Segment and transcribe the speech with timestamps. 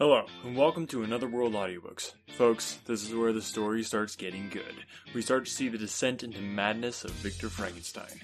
[0.00, 2.14] Hello, and welcome to Another World Audiobooks.
[2.28, 4.74] Folks, this is where the story starts getting good.
[5.14, 8.18] We start to see the descent into madness of Victor Frankenstein.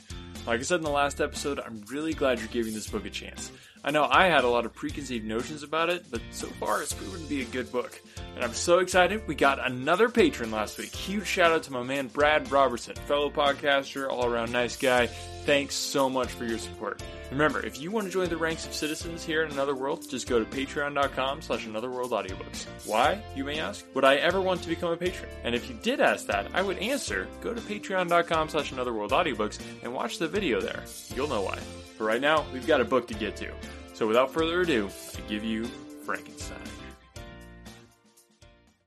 [0.47, 3.11] Like I said in the last episode, I'm really glad you're giving this book a
[3.11, 3.51] chance.
[3.83, 6.93] I know I had a lot of preconceived notions about it, but so far it's
[6.93, 8.01] proven to be a good book.
[8.37, 10.95] And I'm so excited we got another patron last week.
[10.95, 15.07] Huge shout out to my man Brad Robertson, fellow podcaster, all around nice guy.
[15.47, 17.03] Thanks so much for your support.
[17.31, 20.29] Remember, if you want to join the ranks of citizens here in Another World, just
[20.29, 22.67] go to patreon.com slash anotherworldaudiobooks.
[22.85, 23.85] Why, you may ask?
[23.95, 25.31] Would I ever want to become a patron?
[25.43, 29.93] And if you did ask that, I would answer, go to patreon.com slash anotherworldaudiobooks and
[29.93, 30.83] watch the video there.
[31.15, 31.59] You'll know why.
[31.97, 33.51] But right now, we've got a book to get to.
[33.95, 35.65] So without further ado, I give you
[36.05, 36.59] Frankenstein.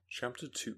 [0.08, 0.76] Chapter 2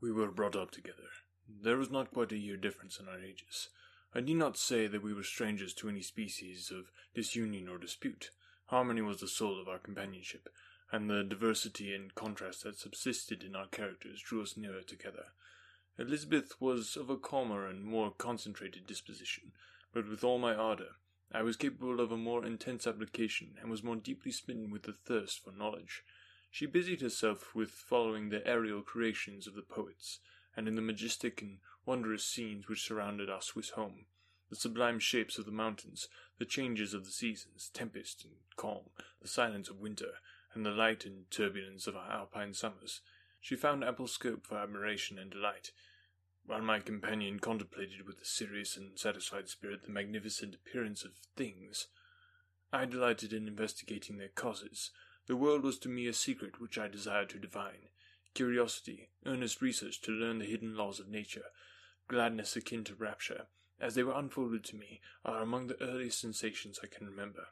[0.00, 1.10] We were brought up together.
[1.48, 3.68] There was not quite a year difference in our ages.
[4.16, 8.30] I need not say that we were strangers to any species of disunion or dispute.
[8.66, 10.48] Harmony was the soul of our companionship,
[10.90, 15.26] and the diversity and contrast that subsisted in our characters drew us nearer together.
[15.98, 19.52] Elizabeth was of a calmer and more concentrated disposition,
[19.92, 20.96] but with all my ardour,
[21.30, 24.94] I was capable of a more intense application, and was more deeply smitten with the
[24.94, 26.02] thirst for knowledge.
[26.50, 30.20] She busied herself with following the aerial creations of the poets,
[30.56, 34.06] and in the majestic and wondrous scenes which surrounded our Swiss home,
[34.48, 38.90] the sublime shapes of the mountains, the changes of the seasons, tempest and calm,
[39.20, 40.12] the silence of winter,
[40.54, 43.00] and the light and turbulence of our alpine summers,
[43.42, 45.72] she found ample scope for admiration and delight,
[46.46, 51.88] while my companion contemplated with a serious and satisfied spirit the magnificent appearance of things.
[52.72, 54.92] I delighted in investigating their causes.
[55.26, 57.88] The world was to me a secret which I desired to divine.
[58.32, 61.46] Curiosity, earnest research to learn the hidden laws of nature,
[62.06, 63.46] gladness akin to rapture,
[63.80, 67.48] as they were unfolded to me, are among the earliest sensations I can remember.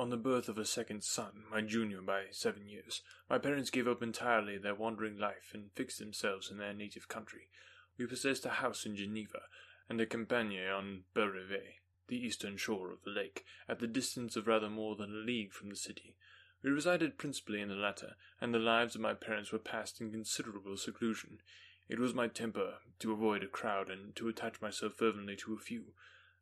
[0.00, 3.86] On the birth of a second son, my junior by seven years, my parents gave
[3.86, 7.50] up entirely their wandering life and fixed themselves in their native country.
[7.98, 9.42] We possessed a house in Geneva
[9.90, 14.46] and a campagne on Belrive, the eastern shore of the lake, at the distance of
[14.46, 16.16] rather more than a league from the city.
[16.62, 20.10] We resided principally in the latter, and the lives of my parents were passed in
[20.10, 21.42] considerable seclusion.
[21.90, 25.58] It was my temper to avoid a crowd and to attach myself fervently to a
[25.58, 25.92] few.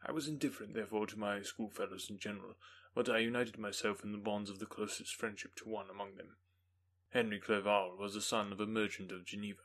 [0.06, 2.54] I was indifferent, therefore, to my schoolfellows in general,
[2.98, 6.34] but I united myself in the bonds of the closest friendship to one among them.
[7.10, 9.62] Henry Clerval was the son of a merchant of Geneva.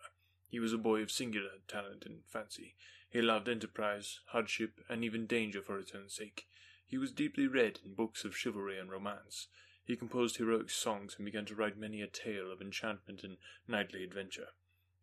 [0.52, 2.76] He was a boy of singular talent and fancy.
[3.10, 6.46] He loved enterprise, hardship, and even danger for its own sake.
[6.86, 9.48] He was deeply read in books of chivalry and romance.
[9.84, 14.04] He composed heroic songs and began to write many a tale of enchantment and knightly
[14.04, 14.50] adventure.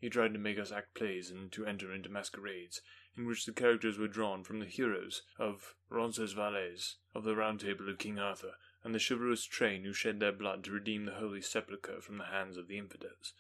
[0.01, 2.81] He tried to make us act plays and to enter into masquerades,
[3.17, 7.89] in which the characters were drawn from the heroes of Roncesvalles, of the Round Table
[7.89, 11.41] of King Arthur, and the chivalrous train who shed their blood to redeem the Holy
[11.41, 13.35] Sepulchre from the hands of the infidels.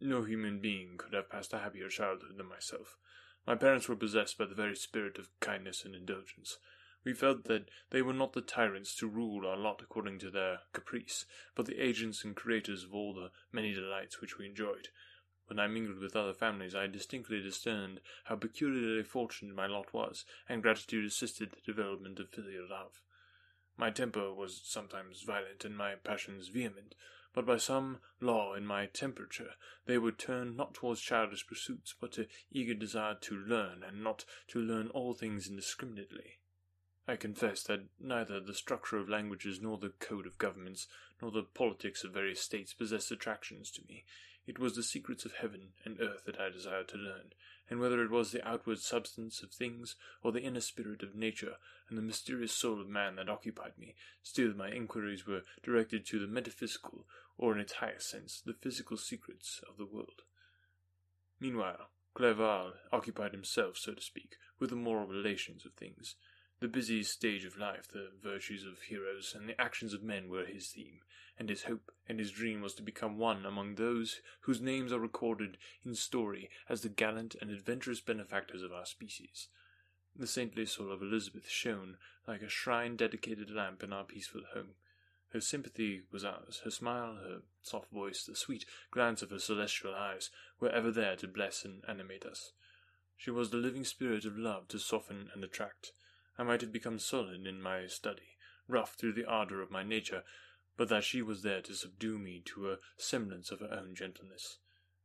[0.00, 2.98] No human being could have passed a happier childhood than myself.
[3.46, 6.58] My parents were possessed by the very spirit of kindness and indulgence.
[7.04, 10.60] We felt that they were not the tyrants to rule our lot according to their
[10.72, 14.88] caprice, but the agents and creators of all the many delights which we enjoyed.
[15.46, 20.24] When I mingled with other families, I distinctly discerned how peculiarly fortunate my lot was,
[20.48, 23.02] and gratitude assisted the development of filial love.
[23.76, 26.94] My temper was sometimes violent and my passions vehement,
[27.34, 32.12] but by some law in my temperature they would turn not towards childish pursuits, but
[32.12, 36.38] to eager desire to learn, and not to learn all things indiscriminately.
[37.06, 40.86] I confess that neither the structure of languages, nor the code of governments,
[41.20, 44.04] nor the politics of various states possessed attractions to me.
[44.46, 47.32] It was the secrets of heaven and earth that I desired to learn,
[47.70, 51.56] and whether it was the outward substance of things, or the inner spirit of nature
[51.88, 56.18] and the mysterious soul of man that occupied me, still my inquiries were directed to
[56.18, 57.06] the metaphysical,
[57.38, 60.22] or in its highest sense, the physical secrets of the world.
[61.40, 66.16] Meanwhile, Clerval occupied himself, so to speak, with the moral relations of things.
[66.64, 70.46] The busy stage of life, the virtues of heroes, and the actions of men were
[70.46, 71.00] his theme,
[71.38, 74.98] and his hope and his dream was to become one among those whose names are
[74.98, 79.48] recorded in story as the gallant and adventurous benefactors of our species.
[80.16, 84.76] The saintly soul of Elizabeth shone like a shrine dedicated lamp in our peaceful home.
[85.34, 89.94] Her sympathy was ours, her smile, her soft voice, the sweet glance of her celestial
[89.94, 90.30] eyes
[90.60, 92.52] were ever there to bless and animate us.
[93.18, 95.92] She was the living spirit of love to soften and attract.
[96.36, 100.24] I might have become sullen in my study, rough through the ardour of my nature,
[100.76, 104.58] but that she was there to subdue me to a semblance of her own gentleness.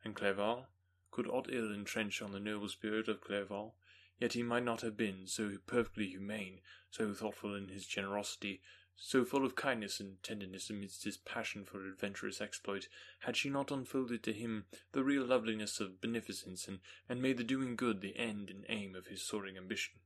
[0.03, 0.67] And Clerval?
[1.11, 3.75] Could aught ill entrench on the noble spirit of Clerval?
[4.19, 8.61] Yet he might not have been so perfectly humane, so thoughtful in his generosity,
[9.01, 12.89] So full of kindness and tenderness amidst his passion for adventurous exploit,
[13.19, 17.45] had she not unfolded to him the real loveliness of beneficence, and, and made the
[17.45, 19.99] doing good the end and aim of his soaring ambition?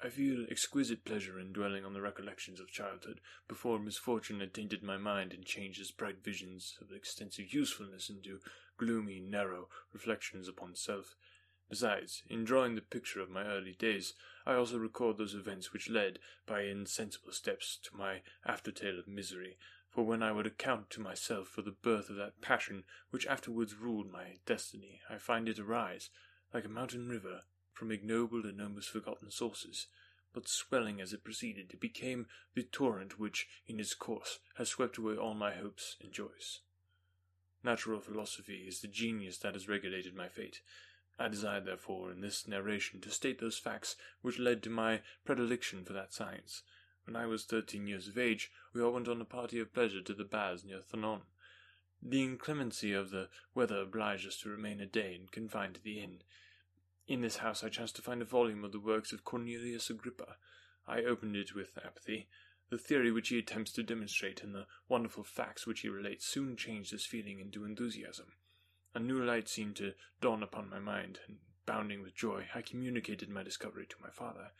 [0.00, 4.80] I feel exquisite pleasure in dwelling on the recollections of childhood, before misfortune had tainted
[4.80, 8.38] my mind and changed its bright visions of extensive usefulness into
[8.76, 11.16] gloomy, narrow reflections upon self.
[11.68, 14.14] Besides, in drawing the picture of my early days,
[14.46, 19.58] I also record those events which led, by insensible steps, to my aftertale of misery,
[19.88, 23.74] for when I would account to myself for the birth of that passion which afterwards
[23.74, 26.10] ruled my destiny, I find it arise,
[26.54, 27.42] like a mountain river,
[27.78, 29.86] from ignoble and almost forgotten sources,
[30.34, 34.98] but swelling as it proceeded, it became the torrent which, in its course, has swept
[34.98, 36.60] away all my hopes and joys.
[37.62, 40.60] Natural philosophy is the genius that has regulated my fate,
[41.20, 45.84] I desire, therefore, in this narration to state those facts which led to my predilection
[45.84, 46.62] for that science.
[47.04, 50.00] When I was thirteen years of age, we all went on a party of pleasure
[50.00, 51.22] to the baths near Thonon.
[52.00, 56.00] The inclemency of the weather obliged us to remain a day and confined to the
[56.00, 56.22] inn.
[57.08, 60.36] In this house I chanced to find a volume of the works of Cornelius Agrippa.
[60.86, 62.28] I opened it with apathy.
[62.68, 66.54] The theory which he attempts to demonstrate and the wonderful facts which he relates soon
[66.54, 68.32] changed this feeling into enthusiasm.
[68.94, 73.30] A new light seemed to dawn upon my mind, and bounding with joy, I communicated
[73.30, 74.50] my discovery to my father.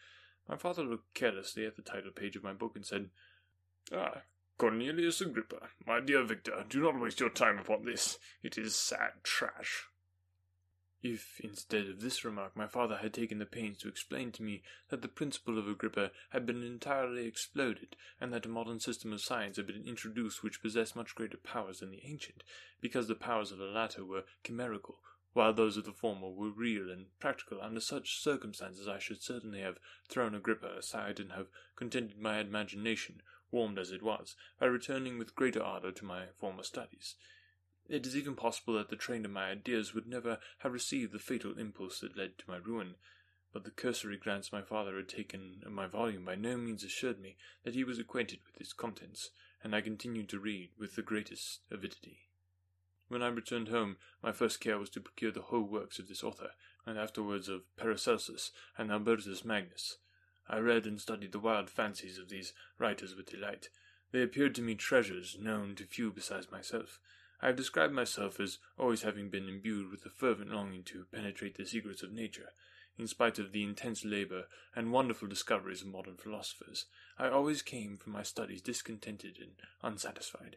[0.48, 3.10] My father looked carelessly at the title page of my book and said,
[3.92, 4.22] Ah,
[4.56, 8.18] Cornelius Agrippa, my dear Victor, do not waste your time upon this.
[8.42, 9.84] It is sad trash.
[11.00, 14.64] If, instead of this remark, my father had taken the pains to explain to me
[14.88, 19.20] that the principle of Agrippa had been entirely exploded, and that a modern system of
[19.20, 22.42] science had been introduced which possessed much greater powers than the ancient,
[22.80, 25.00] because the powers of the latter were chimerical,
[25.34, 29.60] while those of the former were real and practical, under such circumstances I should certainly
[29.60, 29.78] have
[30.08, 31.46] thrown Agrippa aside and have
[31.76, 33.22] contented my imagination,
[33.52, 37.14] warmed as it was, by returning with greater ardour to my former studies.
[37.88, 41.18] It is even possible that the train of my ideas would never have received the
[41.18, 42.96] fatal impulse that led to my ruin,
[43.50, 47.18] but the cursory glance my father had taken of my volume by no means assured
[47.18, 49.30] me that he was acquainted with its contents,
[49.62, 52.28] and I continued to read with the greatest avidity.
[53.08, 56.22] When I returned home, my first care was to procure the whole works of this
[56.22, 56.50] author,
[56.84, 59.96] and afterwards of Paracelsus and Albertus Magnus.
[60.46, 63.70] I read and studied the wild fancies of these writers with delight.
[64.12, 67.00] They appeared to me treasures known to few besides myself,
[67.40, 71.56] I have described myself as always having been imbued with a fervent longing to penetrate
[71.56, 72.52] the secrets of nature.
[72.98, 76.86] In spite of the intense labor and wonderful discoveries of modern philosophers,
[77.16, 79.52] I always came from my studies discontented and
[79.82, 80.56] unsatisfied.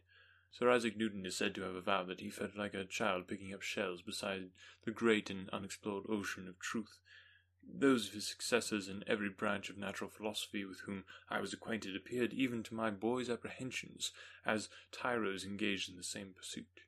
[0.49, 3.53] Sir Isaac Newton is said to have avowed that he felt like a child picking
[3.53, 4.49] up shells beside
[4.83, 6.97] the great and unexplored ocean of truth.
[7.63, 11.95] Those of his successors in every branch of natural philosophy with whom I was acquainted
[11.95, 14.11] appeared even to my boy's apprehensions
[14.45, 16.81] as tyros engaged in the same pursuit.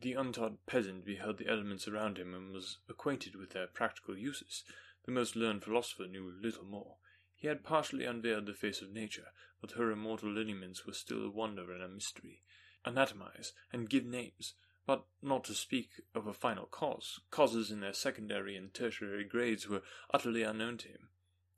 [0.00, 4.64] The untaught peasant beheld the elements around him and was acquainted with their practical uses.
[5.04, 6.96] The most learned philosopher knew little more.
[7.34, 9.28] He had partially unveiled the face of nature,
[9.60, 12.42] but her immortal lineaments were still a wonder and a mystery.
[12.86, 14.54] Anatomize and give names
[14.86, 19.68] but not to speak of a final cause, causes in their secondary and tertiary grades
[19.68, 19.82] were
[20.12, 21.08] utterly unknown to him.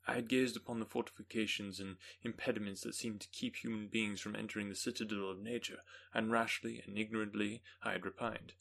[0.07, 4.37] I had gazed upon the fortifications and impediments that seemed to keep human beings from
[4.37, 5.79] entering the citadel of nature,
[6.13, 8.53] and rashly and ignorantly I had repined.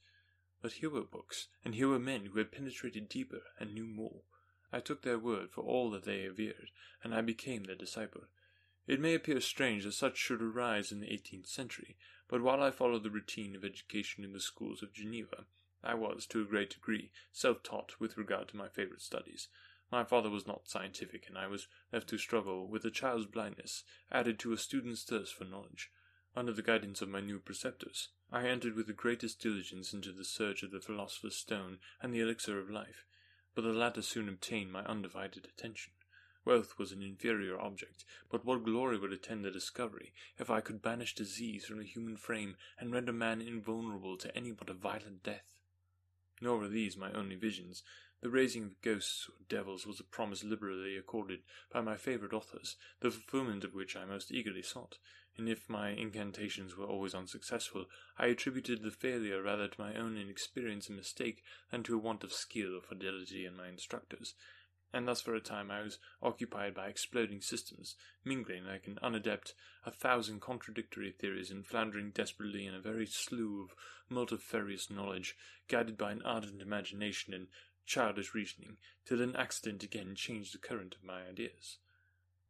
[0.60, 4.22] But here were books, and here were men who had penetrated deeper and knew more.
[4.72, 6.70] I took their word for all that they averred,
[7.04, 8.22] and I became their disciple.
[8.88, 11.96] It may appear strange that such should arise in the eighteenth century,
[12.28, 15.46] but while I followed the routine of education in the schools of Geneva,
[15.82, 19.48] I was, to a great degree, self taught with regard to my favorite studies.
[19.92, 23.84] My father was not scientific, and I was left to struggle with a child's blindness,
[24.10, 25.92] added to a student's thirst for knowledge.
[26.34, 30.24] Under the guidance of my new preceptors, I entered with the greatest diligence into the
[30.24, 33.06] search of the philosopher's stone and the elixir of life,
[33.54, 35.92] but the latter soon obtained my undivided attention.
[36.46, 40.80] Wealth was an inferior object, but what glory would attend the discovery if I could
[40.80, 45.24] banish disease from the human frame and render man invulnerable to any but a violent
[45.24, 45.58] death?
[46.40, 47.82] Nor were these my only visions.
[48.20, 52.76] The raising of ghosts or devils was a promise liberally accorded by my favourite authors,
[53.00, 54.98] the fulfilment of which I most eagerly sought,
[55.36, 57.86] and if my incantations were always unsuccessful,
[58.18, 62.22] I attributed the failure rather to my own inexperience and mistake than to a want
[62.22, 64.34] of skill or fidelity in my instructors,
[64.96, 69.52] and thus for a time I was occupied by exploding systems, mingling like an unadept
[69.84, 73.76] a thousand contradictory theories and floundering desperately in a very slough of
[74.08, 75.36] multifarious knowledge,
[75.68, 77.48] guided by an ardent imagination and
[77.84, 81.76] childish reasoning, till an accident again changed the current of my ideas.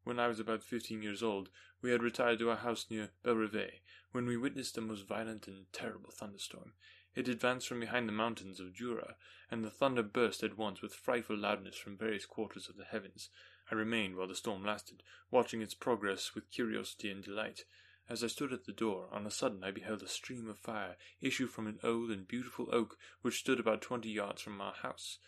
[0.04, 1.48] When I was about fifteen years old,
[1.82, 3.80] we had retired to our house near Belrive,
[4.12, 6.74] when we witnessed a most violent and terrible thunderstorm.
[7.16, 9.16] It advanced from behind the mountains of Jura,
[9.50, 13.30] and the thunder burst at once with frightful loudness from various quarters of the heavens.
[13.70, 17.64] I remained while the storm lasted, watching its progress with curiosity and delight.
[18.06, 20.96] As I stood at the door, on a sudden I beheld a stream of fire
[21.22, 25.18] issue from an old and beautiful oak which stood about twenty yards from our house.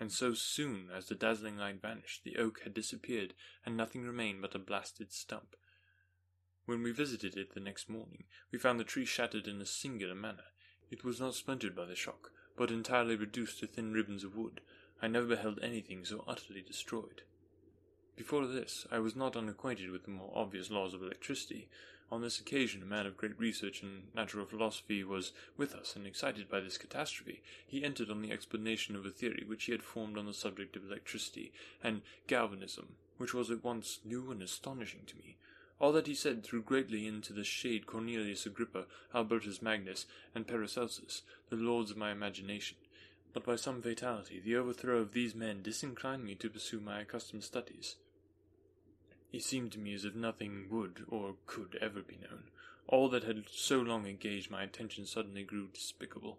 [0.00, 4.40] And so soon as the dazzling light vanished, the oak had disappeared, and nothing remained
[4.40, 5.54] but a blasted stump.
[6.64, 10.14] When we visited it the next morning, we found the tree shattered in a singular
[10.14, 10.44] manner.
[10.90, 14.60] It was not splintered by the shock, but entirely reduced to thin ribbons of wood.
[15.02, 17.22] I never beheld anything so utterly destroyed.
[18.16, 21.68] Before this, I was not unacquainted with the more obvious laws of electricity,
[22.10, 26.06] on this occasion, a man of great research in natural philosophy was with us, and
[26.06, 29.82] excited by this catastrophe, he entered on the explanation of a theory which he had
[29.82, 31.52] formed on the subject of electricity
[31.82, 35.36] and galvanism, which was at once new and astonishing to me.
[35.78, 41.22] All that he said threw greatly into the shade Cornelius Agrippa, Albertus Magnus, and Paracelsus,
[41.50, 42.78] the lords of my imagination.
[43.34, 47.44] But by some fatality, the overthrow of these men disinclined me to pursue my accustomed
[47.44, 47.96] studies.
[49.32, 52.44] It seemed to me as if nothing would or could ever be known.
[52.88, 56.38] All that had so long engaged my attention suddenly grew despicable.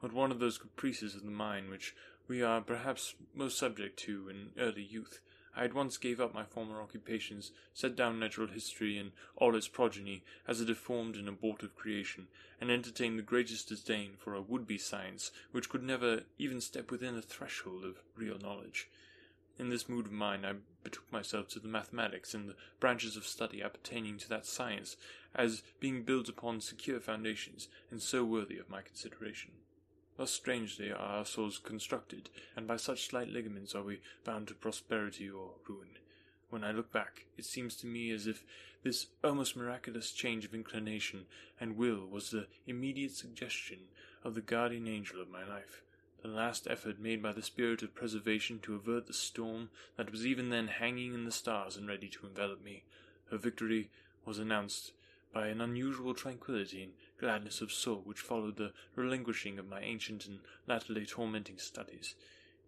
[0.00, 1.94] But one of those caprices of the mind which
[2.26, 5.20] we are perhaps most subject to in early youth,
[5.60, 9.68] I at once gave up my former occupations, set down natural history and all its
[9.68, 12.28] progeny as a deformed and abortive creation,
[12.62, 17.14] and entertained the greatest disdain for a would-be science which could never even step within
[17.14, 18.88] the threshold of real knowledge.
[19.58, 23.26] In this mood of mind, I betook myself to the mathematics and the branches of
[23.26, 24.96] study appertaining to that science,
[25.34, 29.50] as being built upon secure foundations, and so worthy of my consideration.
[30.20, 34.54] Thus strangely are our souls constructed, and by such slight ligaments are we bound to
[34.54, 35.96] prosperity or ruin.
[36.50, 38.44] When I look back, it seems to me as if
[38.82, 41.24] this almost miraculous change of inclination
[41.58, 43.78] and will was the immediate suggestion
[44.22, 45.80] of the guardian angel of my life
[46.20, 50.26] the last effort made by the spirit of preservation to avert the storm that was
[50.26, 52.84] even then hanging in the stars and ready to envelop me.
[53.30, 53.88] Her victory
[54.26, 54.92] was announced
[55.32, 60.40] by an unusual tranquillity gladness of soul which followed the relinquishing of my ancient and
[60.66, 62.14] latterly tormenting studies.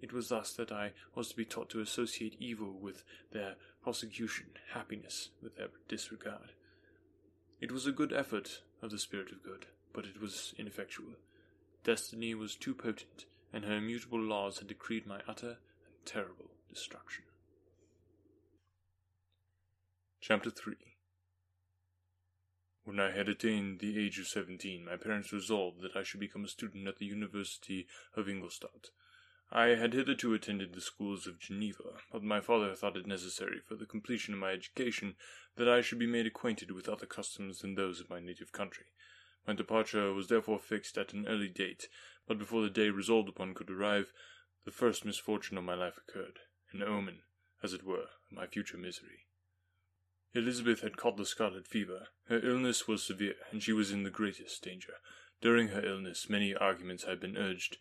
[0.03, 4.47] It was thus that I was to be taught to associate evil with their prosecution,
[4.75, 6.53] happiness with their disregard.
[7.61, 11.15] It was a good effort of the spirit of good, but it was ineffectual.
[11.85, 17.25] Destiny was too potent, and her immutable laws had decreed my utter and terrible destruction.
[20.21, 20.92] Chapter 3
[22.85, 26.45] When I had attained the age of seventeen, my parents resolved that I should become
[26.45, 27.87] a student at the University
[28.17, 28.91] of Ingolstadt.
[29.53, 33.77] I had hitherto attended the schools of Geneva, but my father thought it necessary for
[33.77, 35.15] the completion of my education
[35.57, 38.87] that I should be made acquainted with other customs than those of my native country.
[39.47, 41.89] My departure was therefore fixed at an early date,
[42.27, 44.13] but before the day resolved upon could arrive,
[44.65, 46.41] the first misfortune of my life occurred,
[46.73, 47.21] an omen,
[47.63, 49.27] as it were, of my future misery.
[50.35, 52.09] Elizabeth had caught the scarlet fever.
[52.29, 54.95] Her illness was severe, and she was in the greatest danger.
[55.43, 57.77] During her illness, many arguments had been urged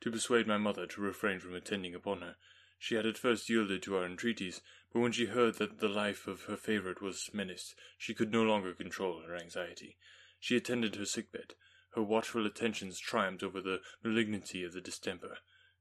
[0.00, 2.36] to persuade my mother to refrain from attending upon her.
[2.78, 6.26] She had at first yielded to our entreaties, but when she heard that the life
[6.26, 9.98] of her favourite was menaced, she could no longer control her anxiety.
[10.38, 11.52] She attended her sick bed,
[11.94, 15.36] her watchful attentions triumphed over the malignity of the distemper.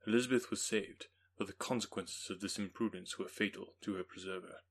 [0.06, 1.08] Elizabeth was saved,
[1.38, 4.64] but the consequences of this imprudence were fatal to her preserver.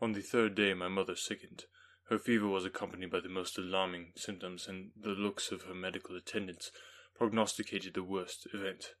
[0.00, 1.64] On the third day my mother sickened.
[2.04, 6.16] Her fever was accompanied by the most alarming symptoms, and the looks of her medical
[6.16, 6.72] attendants
[7.14, 8.94] prognosticated the worst event.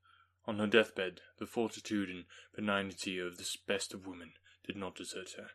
[0.46, 5.32] On her deathbed, the fortitude and benignity of this best of women did not desert
[5.36, 5.50] her.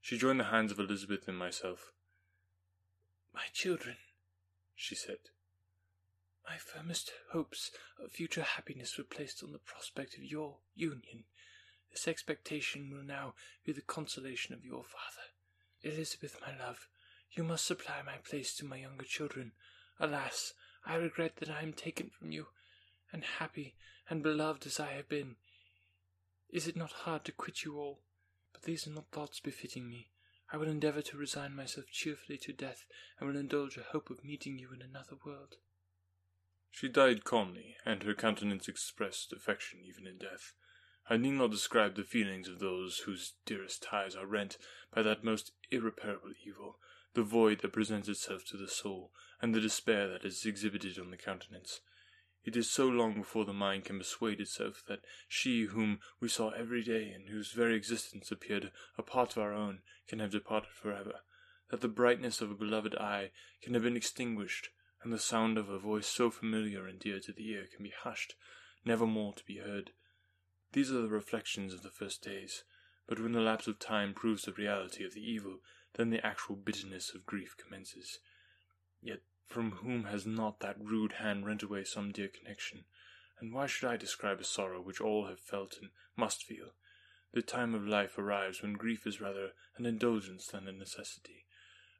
[0.00, 1.92] She joined the hands of Elizabeth and myself.
[3.32, 3.96] My children,
[4.74, 5.18] she said,
[6.48, 11.24] my firmest hopes of future happiness were placed on the prospect of your union.
[11.94, 13.34] This expectation will now
[13.64, 15.28] be the consolation of your father.
[15.80, 16.88] Elizabeth, my love,
[17.30, 19.52] you must supply my place to my younger children.
[20.00, 22.48] Alas, I regret that I am taken from you,
[23.12, 23.76] and happy
[24.10, 25.36] and beloved as I have been.
[26.50, 28.00] Is it not hard to quit you all?
[28.52, 30.08] But these are not thoughts befitting me.
[30.52, 32.86] I will endeavour to resign myself cheerfully to death,
[33.20, 35.58] and will indulge a hope of meeting you in another world.
[36.72, 40.54] She died calmly, and her countenance expressed affection even in death.
[41.08, 44.56] I need not describe the feelings of those whose dearest ties are rent
[44.94, 46.78] by that most irreparable evil,
[47.12, 51.10] the void that presents itself to the soul, and the despair that is exhibited on
[51.10, 51.80] the countenance.
[52.44, 56.50] It is so long before the mind can persuade itself that she whom we saw
[56.50, 60.72] every day and whose very existence appeared a part of our own can have departed
[60.72, 61.20] for ever,
[61.70, 63.30] that the brightness of a beloved eye
[63.62, 64.70] can have been extinguished,
[65.02, 67.92] and the sound of a voice so familiar and dear to the ear can be
[67.96, 68.34] hushed,
[68.84, 69.92] never more to be heard.
[70.74, 72.64] These are the reflections of the first days,
[73.06, 75.60] but when the lapse of time proves the reality of the evil,
[75.92, 78.18] then the actual bitterness of grief commences.
[79.00, 82.86] Yet from whom has not that rude hand rent away some dear connection?
[83.38, 86.72] And why should I describe a sorrow which all have felt and must feel?
[87.32, 91.46] The time of life arrives when grief is rather an indulgence than a necessity,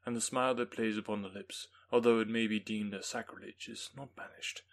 [0.05, 3.69] and the smile that plays upon the lips, although it may be deemed a sacrilege,
[3.69, 4.63] is not banished.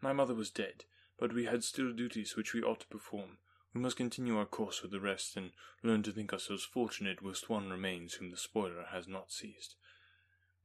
[0.00, 0.84] My mother was dead,
[1.18, 3.38] but we had still duties which we ought to perform.
[3.74, 7.48] We must continue our course with the rest, and learn to think ourselves fortunate whilst
[7.48, 9.74] one remains whom the spoiler has not seized.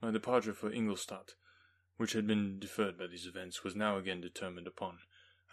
[0.02, 1.36] My departure for Ingolstadt,
[1.98, 5.00] which had been deferred by these events, was now again determined upon.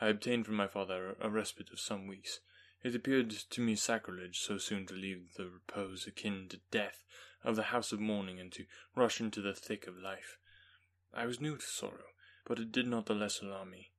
[0.00, 2.40] I obtained from my father a respite of some weeks,
[2.82, 7.04] it appeared to me sacrilege so soon to leave the repose akin to death
[7.44, 8.64] of the house of mourning and to
[8.96, 10.38] rush into the thick of life.
[11.12, 12.14] I was new to sorrow,
[12.46, 13.89] but it did not the less alarm me.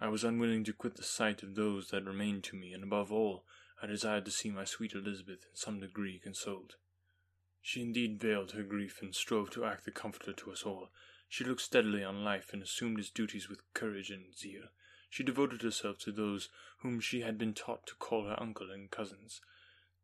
[0.00, 3.12] I was unwilling to quit the sight of those that remained to me, and above
[3.12, 3.44] all,
[3.80, 6.76] I desired to see my sweet Elizabeth in some degree consoled.
[7.60, 10.90] She indeed veiled her grief and strove to act the comforter to us all.
[11.28, 14.64] She looked steadily on life and assumed its duties with courage and zeal.
[15.08, 16.48] She devoted herself to those
[16.80, 19.40] whom she had been taught to call her uncle and cousins.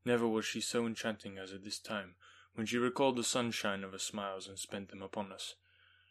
[0.05, 2.15] Never was she so enchanting as at this time,
[2.55, 5.57] when she recalled the sunshine of her smiles and spent them upon us.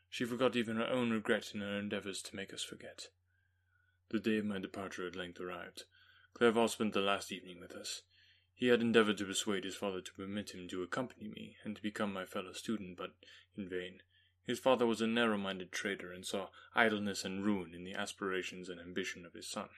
[0.10, 3.08] She forgot even her own regret in her endeavours to make us forget.
[4.12, 5.84] The day of my departure at length arrived.
[6.34, 8.02] Clerval spent the last evening with us.
[8.56, 11.82] He had endeavoured to persuade his father to permit him to accompany me and to
[11.82, 13.14] become my fellow student, but
[13.56, 14.02] in vain.
[14.48, 18.68] His father was a narrow minded trader and saw idleness and ruin in the aspirations
[18.68, 19.70] and ambition of his son.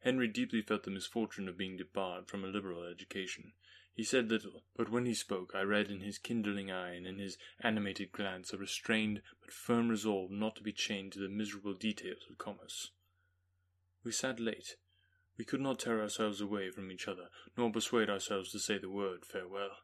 [0.00, 3.52] Henry deeply felt the misfortune of being debarred from a liberal education.
[3.94, 7.18] He said little, but when he spoke, I read in his kindling eye and in
[7.18, 11.74] his animated glance a restrained but firm resolve not to be chained to the miserable
[11.74, 12.90] details of commerce.
[14.04, 14.76] We sat late.
[15.36, 18.90] We could not tear ourselves away from each other, nor persuade ourselves to say the
[18.90, 19.78] word farewell.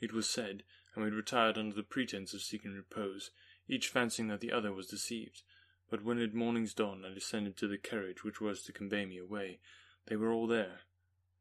[0.00, 3.30] It was said, and we retired under the pretence of seeking repose,
[3.68, 5.42] each fancying that the other was deceived.
[5.90, 9.18] But when at morning's dawn I descended to the carriage which was to convey me
[9.18, 9.60] away,
[10.06, 10.80] they were all there.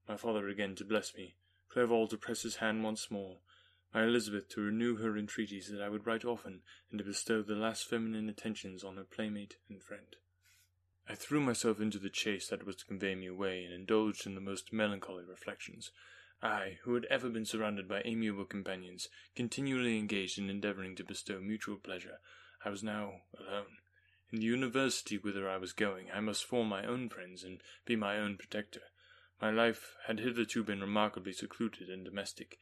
[0.08, 1.36] My father again to bless me,
[1.70, 3.40] Clerval to press his hand once more,
[3.94, 7.56] my Elizabeth to renew her entreaties that I would write often, and to bestow the
[7.56, 10.16] last feminine attentions on her playmate and friend.
[11.08, 14.36] I threw myself into the chaise that was to convey me away, and indulged in
[14.36, 15.92] the most melancholy reflections.
[16.42, 21.40] I, who had ever been surrounded by amiable companions, continually engaged in endeavouring to bestow
[21.40, 22.20] mutual pleasure,
[22.66, 23.78] I was now alone.
[24.32, 27.96] In the university whither I was going, I must form my own friends and be
[27.96, 28.82] my own protector.
[29.42, 32.58] My life had hitherto been remarkably secluded and domestic,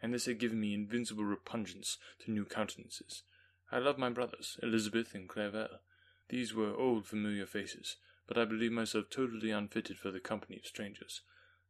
[0.00, 3.24] and this had given me invincible repugnance to new countenances.
[3.70, 5.80] I loved my brothers, Elizabeth and Clerval.
[6.32, 10.64] These were old familiar faces, but I believed myself totally unfitted for the company of
[10.64, 11.20] strangers.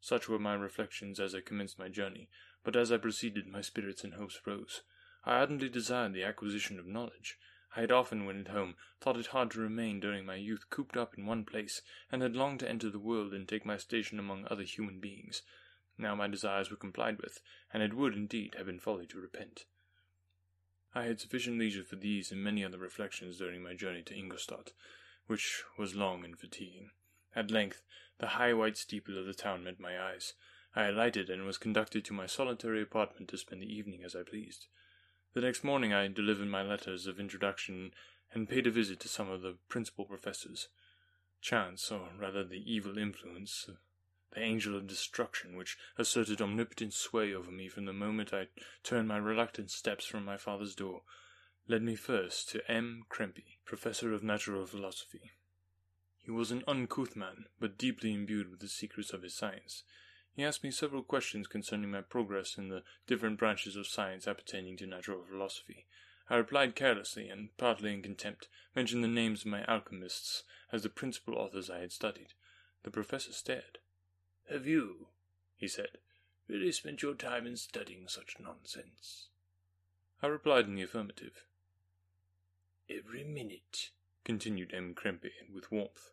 [0.00, 2.28] Such were my reflections as I commenced my journey,
[2.62, 4.82] but as I proceeded my spirits and hopes rose.
[5.24, 7.38] I ardently desired the acquisition of knowledge.
[7.74, 10.96] I had often, when at home, thought it hard to remain during my youth cooped
[10.96, 14.20] up in one place, and had longed to enter the world and take my station
[14.20, 15.42] among other human beings.
[15.98, 17.40] Now my desires were complied with,
[17.74, 19.64] and it would, indeed, have been folly to repent.
[20.94, 24.72] I had sufficient leisure for these and many other reflections during my journey to Ingolstadt,
[25.26, 26.90] which was long and fatiguing.
[27.34, 27.82] At length,
[28.18, 30.34] the high white steeple of the town met my eyes.
[30.74, 34.22] I alighted and was conducted to my solitary apartment to spend the evening as I
[34.22, 34.66] pleased.
[35.34, 37.92] The next morning I delivered my letters of introduction
[38.34, 40.68] and paid a visit to some of the principal professors.
[41.40, 43.68] Chance, or rather the evil influence,
[44.34, 48.48] the angel of destruction which asserted omnipotent sway over me from the moment I
[48.82, 51.02] turned my reluctant steps from my father's door,
[51.68, 53.04] led me first to M.
[53.08, 55.32] Krempe, professor of natural philosophy.
[56.18, 59.82] He was an uncouth man, but deeply imbued with the secrets of his science.
[60.34, 64.78] He asked me several questions concerning my progress in the different branches of science appertaining
[64.78, 65.86] to natural philosophy.
[66.30, 70.88] I replied carelessly, and partly in contempt, mentioned the names of my alchemists as the
[70.88, 72.32] principal authors I had studied.
[72.84, 73.78] The professor stared.
[74.52, 75.06] Have you,
[75.56, 75.96] he said,
[76.46, 79.28] really spent your time in studying such nonsense?
[80.22, 81.44] I replied in the affirmative.
[82.90, 83.92] Every minute,
[84.24, 84.94] continued M.
[84.94, 86.10] Krempe with warmth.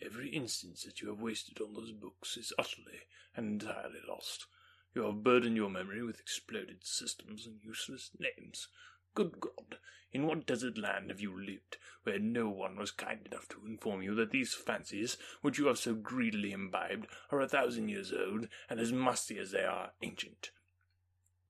[0.00, 3.00] Every instant that you have wasted on those books is utterly
[3.36, 4.46] and entirely lost.
[4.94, 8.68] You have burdened your memory with exploded systems and useless names.
[9.14, 9.78] Good God,
[10.12, 14.02] in what desert land have you lived, where no one was kind enough to inform
[14.02, 18.48] you that these fancies, which you have so greedily imbibed, are a thousand years old,
[18.68, 20.50] and as musty as they are ancient?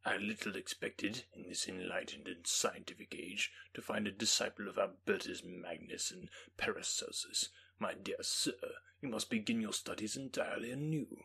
[0.05, 5.42] I little expected, in this enlightened and scientific age, to find a disciple of Albertus
[5.42, 7.48] Magnus and Paracelsus.
[7.79, 8.53] My dear sir,
[9.00, 11.24] you must begin your studies entirely anew.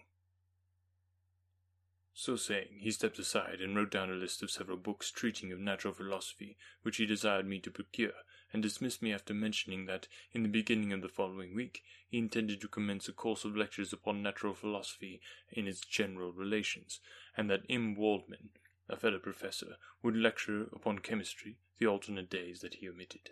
[2.21, 5.59] So saying, he stepped aside and wrote down a list of several books treating of
[5.61, 8.11] natural philosophy, which he desired me to procure,
[8.51, 12.59] and dismissed me after mentioning that, in the beginning of the following week, he intended
[12.59, 15.21] to commence a course of lectures upon natural philosophy
[15.53, 16.99] in its general relations,
[17.37, 17.95] and that M.
[17.95, 18.49] Waldman,
[18.89, 23.29] a fellow professor, would lecture upon chemistry the alternate days that he omitted.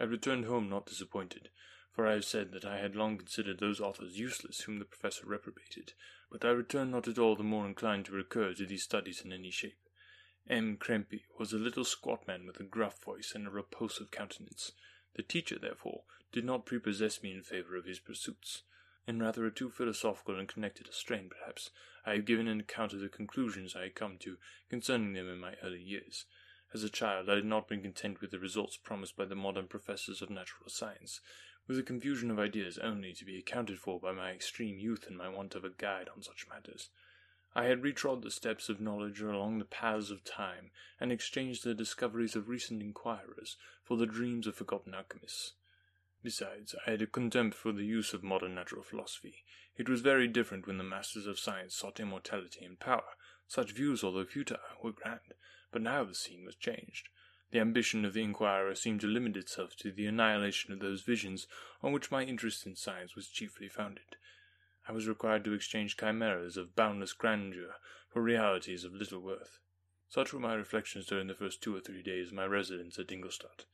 [0.00, 1.48] I returned home not disappointed,
[1.94, 5.26] for I have said that I had long considered those authors useless whom the professor
[5.26, 5.92] reprobated,
[6.30, 9.32] but I returned not at all the more inclined to recur to these studies in
[9.32, 9.78] any shape.
[10.48, 10.76] M.
[10.76, 14.72] Krempe was a little squat man with a gruff voice and a repulsive countenance.
[15.14, 16.02] The teacher, therefore,
[16.32, 18.62] did not prepossess me in favour of his pursuits.
[19.06, 21.70] In rather a too philosophical and connected a strain, perhaps,
[22.04, 24.36] I have given an account of the conclusions I had come to
[24.68, 26.26] concerning them in my early years.
[26.74, 29.68] As a child, I had not been content with the results promised by the modern
[29.68, 31.20] professors of natural science,
[31.66, 35.16] with a confusion of ideas only to be accounted for by my extreme youth and
[35.16, 36.90] my want of a guide on such matters.
[37.56, 41.74] I had retrod the steps of knowledge along the paths of time, and exchanged the
[41.74, 45.52] discoveries of recent inquirers for the dreams of forgotten alchemists.
[46.22, 49.44] Besides, I had a contempt for the use of modern natural philosophy.
[49.76, 53.16] It was very different when the masters of science sought immortality and power.
[53.46, 55.34] Such views, although futile, were grand,
[55.70, 57.08] but now the scene was changed.
[57.50, 61.46] The ambition of the inquirer seemed to limit itself to the annihilation of those visions
[61.82, 64.16] on which my interest in science was chiefly founded.
[64.88, 67.76] I was required to exchange chimeras of boundless grandeur
[68.08, 69.60] for realities of little worth.
[70.08, 73.10] Such were my reflections during the first two or three days of my residence at
[73.10, 73.64] Ingolstadt,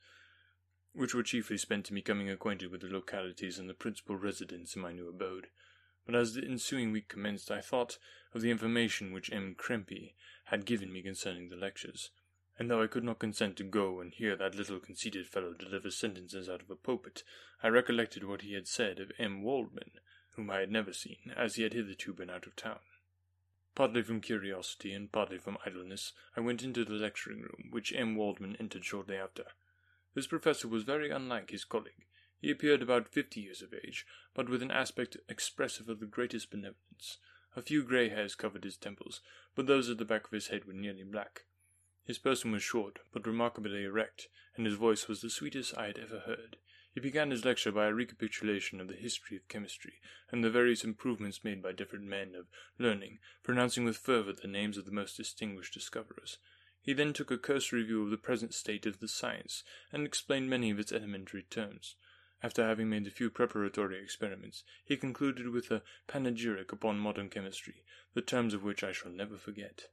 [0.92, 4.82] which were chiefly spent in becoming acquainted with the localities and the principal residents in
[4.82, 5.48] my new abode.
[6.06, 7.98] But as the ensuing week commenced, I thought
[8.34, 9.54] of the information which M.
[9.54, 12.10] Krempe had given me concerning the lectures
[12.60, 15.90] and though I could not consent to go and hear that little conceited fellow deliver
[15.90, 17.22] sentences out of a pulpit,
[17.62, 19.42] I recollected what he had said of M.
[19.42, 19.92] Waldman,
[20.36, 22.80] whom I had never seen, as he had hitherto been out of town.
[23.74, 28.14] Partly from curiosity and partly from idleness, I went into the lecturing room, which M.
[28.14, 29.44] Waldman entered shortly after.
[30.14, 32.04] This professor was very unlike his colleague.
[32.42, 36.50] He appeared about fifty years of age, but with an aspect expressive of the greatest
[36.50, 37.16] benevolence.
[37.56, 39.22] A few grey hairs covered his temples,
[39.54, 41.44] but those at the back of his head were nearly black.
[42.04, 45.98] His person was short, but remarkably erect, and his voice was the sweetest I had
[45.98, 46.56] ever heard.
[46.92, 50.00] He began his lecture by a recapitulation of the history of chemistry,
[50.32, 54.76] and the various improvements made by different men of learning, pronouncing with fervour the names
[54.76, 56.38] of the most distinguished discoverers.
[56.82, 60.50] He then took a cursory view of the present state of the science, and explained
[60.50, 61.96] many of its elementary terms.
[62.42, 67.84] After having made a few preparatory experiments, he concluded with a panegyric upon modern chemistry,
[68.14, 69.88] the terms of which I shall never forget.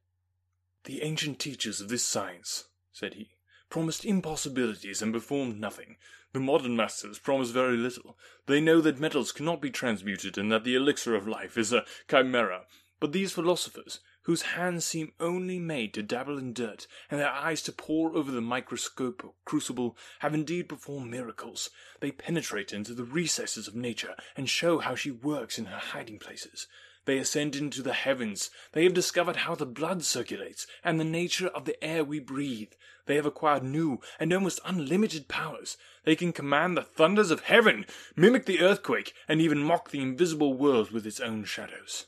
[0.88, 3.36] The ancient teachers of this science, said he,
[3.70, 5.98] promised impossibilities and performed nothing.
[6.32, 8.18] The modern masters promise very little.
[8.46, 11.84] They know that metals cannot be transmuted and that the elixir of life is a
[12.10, 12.68] chimera.
[13.02, 17.62] But these philosophers, whose hands seem only made to dabble in dirt, and their eyes
[17.64, 21.70] to pore over the microscope or crucible, have indeed performed miracles.
[22.00, 26.20] They penetrate into the recesses of nature, and show how she works in her hiding
[26.20, 26.66] places.
[27.08, 28.50] They ascend into the heavens.
[28.74, 32.74] They have discovered how the blood circulates and the nature of the air we breathe.
[33.06, 35.78] They have acquired new and almost unlimited powers.
[36.04, 37.86] They can command the thunders of heaven,
[38.18, 42.08] mimic the earthquake, and even mock the invisible world with its own shadows.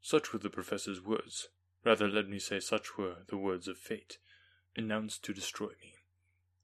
[0.00, 1.46] Such were the professor's words.
[1.84, 4.18] Rather, let me say, such were the words of fate,
[4.74, 5.94] announced to destroy me.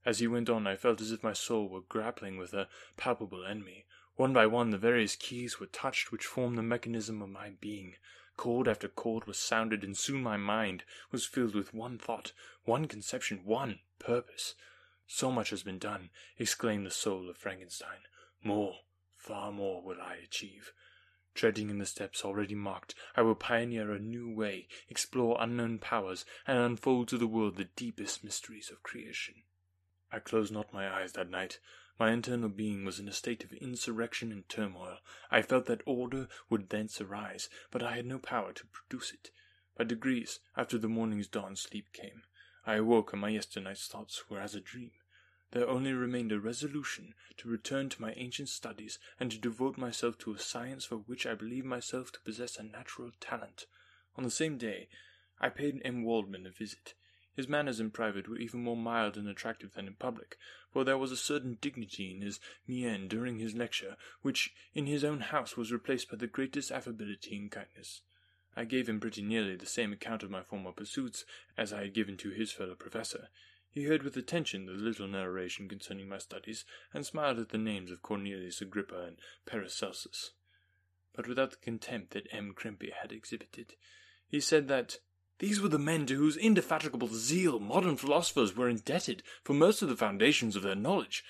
[0.04, 3.44] As he went on, I felt as if my soul were grappling with a palpable
[3.44, 7.50] enemy, one by one, the various keys were touched which formed the mechanism of my
[7.60, 7.94] being.
[8.36, 12.32] Chord after chord was sounded, and soon my mind was filled with one thought,
[12.64, 14.54] one conception, one purpose.
[15.06, 18.00] So much has been done, exclaimed the soul of Frankenstein.
[18.42, 18.80] More,
[19.16, 20.72] far more will I achieve.
[21.34, 26.24] Treading in the steps already marked, I will pioneer a new way, explore unknown powers,
[26.46, 29.42] and unfold to the world the deepest mysteries of creation.
[30.10, 31.58] I closed not my eyes that night.
[31.98, 34.98] My internal being was in a state of insurrection and turmoil.
[35.30, 39.30] I felt that order would thence arise, but I had no power to produce it.
[39.78, 42.22] By degrees, after the morning's dawn, sleep came.
[42.66, 44.90] I awoke, and my yesternight's thoughts were as a dream.
[45.52, 50.18] There only remained a resolution to return to my ancient studies, and to devote myself
[50.18, 53.66] to a science for which I believed myself to possess a natural talent.
[54.16, 54.88] On the same day,
[55.40, 56.02] I paid M.
[56.02, 56.94] Waldman a visit.
[57.36, 60.38] His manners in private were even more mild and attractive than in public,
[60.72, 65.04] for there was a certain dignity in his mien during his lecture, which in his
[65.04, 68.00] own house was replaced by the greatest affability and kindness.
[68.56, 71.26] I gave him pretty nearly the same account of my former pursuits
[71.58, 73.28] as I had given to his fellow professor.
[73.68, 77.90] He heard with attention the little narration concerning my studies, and smiled at the names
[77.90, 80.32] of Cornelius Agrippa and Paracelsus,
[81.14, 82.54] but without the contempt that M.
[82.54, 83.74] Krempe had exhibited.
[84.26, 85.00] He said that
[85.38, 89.88] these were the men to whose indefatigable zeal modern philosophers were indebted for most of
[89.90, 91.22] the foundations of their knowledge.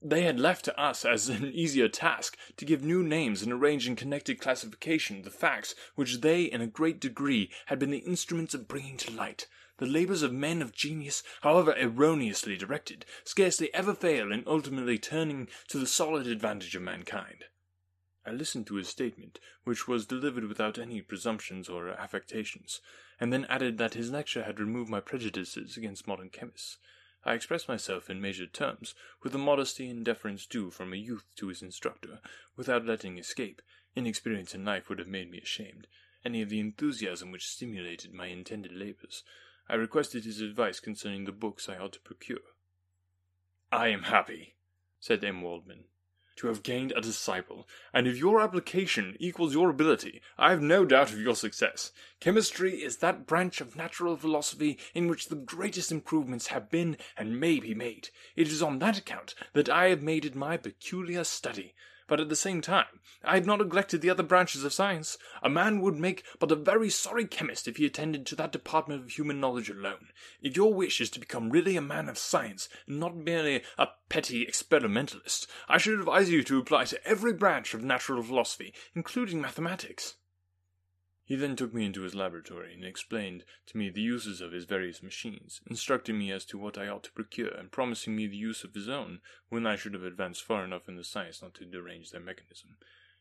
[0.00, 3.86] They had left to us as an easier task to give new names and arrange
[3.86, 8.54] in connected classification the facts which they in a great degree had been the instruments
[8.54, 9.46] of bringing to light.
[9.76, 15.48] The labours of men of genius, however erroneously directed, scarcely ever fail in ultimately turning
[15.68, 17.44] to the solid advantage of mankind.
[18.24, 22.80] I listened to his statement, which was delivered without any presumptions or affectations,
[23.24, 26.76] and then added that his lecture had removed my prejudices against modern chemists.
[27.24, 31.24] I expressed myself in measured terms, with the modesty and deference due from a youth
[31.36, 32.20] to his instructor,
[32.54, 33.62] without letting escape,
[33.96, 35.86] inexperience in life would have made me ashamed,
[36.22, 39.22] any of the enthusiasm which stimulated my intended labours.
[39.70, 42.44] I requested his advice concerning the books I ought to procure.
[43.72, 44.56] I am happy,
[45.00, 45.40] said M.
[45.40, 45.84] Waldman,
[46.36, 50.84] to have gained a disciple, and if your application equals your ability, I have no
[50.84, 51.92] doubt of your success.
[52.20, 57.38] Chemistry is that branch of natural philosophy in which the greatest improvements have been and
[57.38, 58.08] may be made.
[58.36, 61.74] It is on that account that I have made it my peculiar study
[62.06, 65.16] but at the same time, I have not neglected the other branches of science.
[65.42, 69.02] A man would make but a very sorry chemist if he attended to that department
[69.02, 70.08] of human knowledge alone.
[70.42, 73.88] If your wish is to become really a man of science, and not merely a
[74.08, 79.40] petty experimentalist, I should advise you to apply to every branch of natural philosophy, including
[79.40, 80.16] mathematics.
[81.26, 84.66] He then took me into his laboratory and explained to me the uses of his
[84.66, 88.36] various machines, instructing me as to what I ought to procure, and promising me the
[88.36, 91.54] use of his own when I should have advanced far enough in the science not
[91.54, 92.76] to derange their mechanism.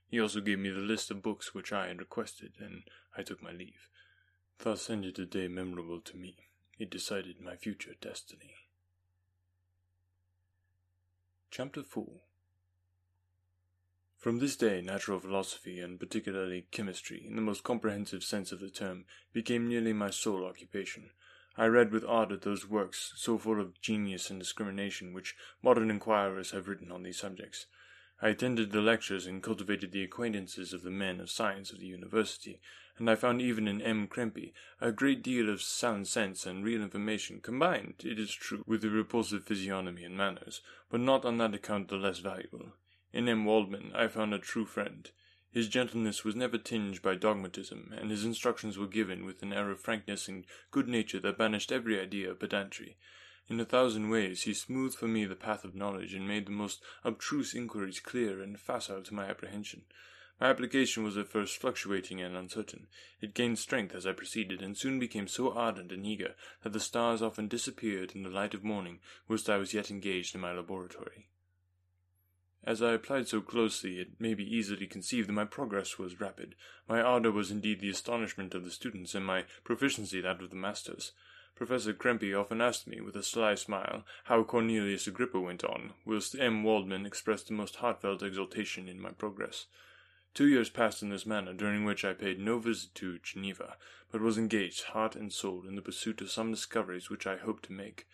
[0.10, 2.84] He also gave me the list of books which I had requested, and
[3.18, 3.88] I took my leave.
[4.58, 6.50] Thus ended a day memorable to me.
[6.78, 8.56] It decided my future destiny.
[11.52, 12.22] Chapter 4
[14.24, 18.70] from this day, natural philosophy, and particularly chemistry, in the most comprehensive sense of the
[18.70, 21.10] term, became nearly my sole occupation.
[21.58, 26.52] I read with ardour those works, so full of genius and discrimination, which modern inquirers
[26.52, 27.66] have written on these subjects.
[28.22, 31.88] I attended the lectures and cultivated the acquaintances of the men of science of the
[31.88, 32.62] university,
[32.98, 34.08] and I found even in M.
[34.08, 38.86] Krempe a great deal of sound sense and real information, combined, it is true, with
[38.86, 42.72] a repulsive physiognomy and manners, but not on that account the less valuable.
[43.14, 43.46] In M.
[43.46, 45.12] Waldman I found a true friend.
[45.52, 49.70] His gentleness was never tinged by dogmatism, and his instructions were given with an air
[49.70, 52.98] of frankness and good nature that banished every idea of pedantry.
[53.48, 56.52] In a thousand ways he smoothed for me the path of knowledge, and made the
[56.52, 59.84] most abstruse inquiries clear and facile to my apprehension.
[60.42, 62.88] My application was at first fluctuating and uncertain.
[63.22, 66.80] It gained strength as I proceeded, and soon became so ardent and eager that the
[66.80, 70.52] stars often disappeared in the light of morning whilst I was yet engaged in my
[70.52, 71.28] laboratory.
[72.66, 76.56] As I applied so closely, it may be easily conceived that my progress was rapid.
[76.88, 80.56] My ardour was indeed the astonishment of the students, and my proficiency that of the
[80.56, 81.12] masters.
[81.56, 86.40] Professor Krempe often asked me, with a sly smile, how Cornelius Agrippa went on, whilst
[86.40, 86.64] M.
[86.64, 89.66] Waldman expressed the most heartfelt exultation in my progress.
[90.34, 93.76] Two years passed in this manner, during which I paid no visit to Geneva,
[94.10, 97.66] but was engaged heart and soul in the pursuit of some discoveries which I hoped
[97.66, 98.08] to make.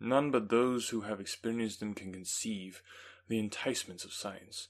[0.00, 2.82] None but those who have experienced them can conceive
[3.28, 4.68] the enticements of science.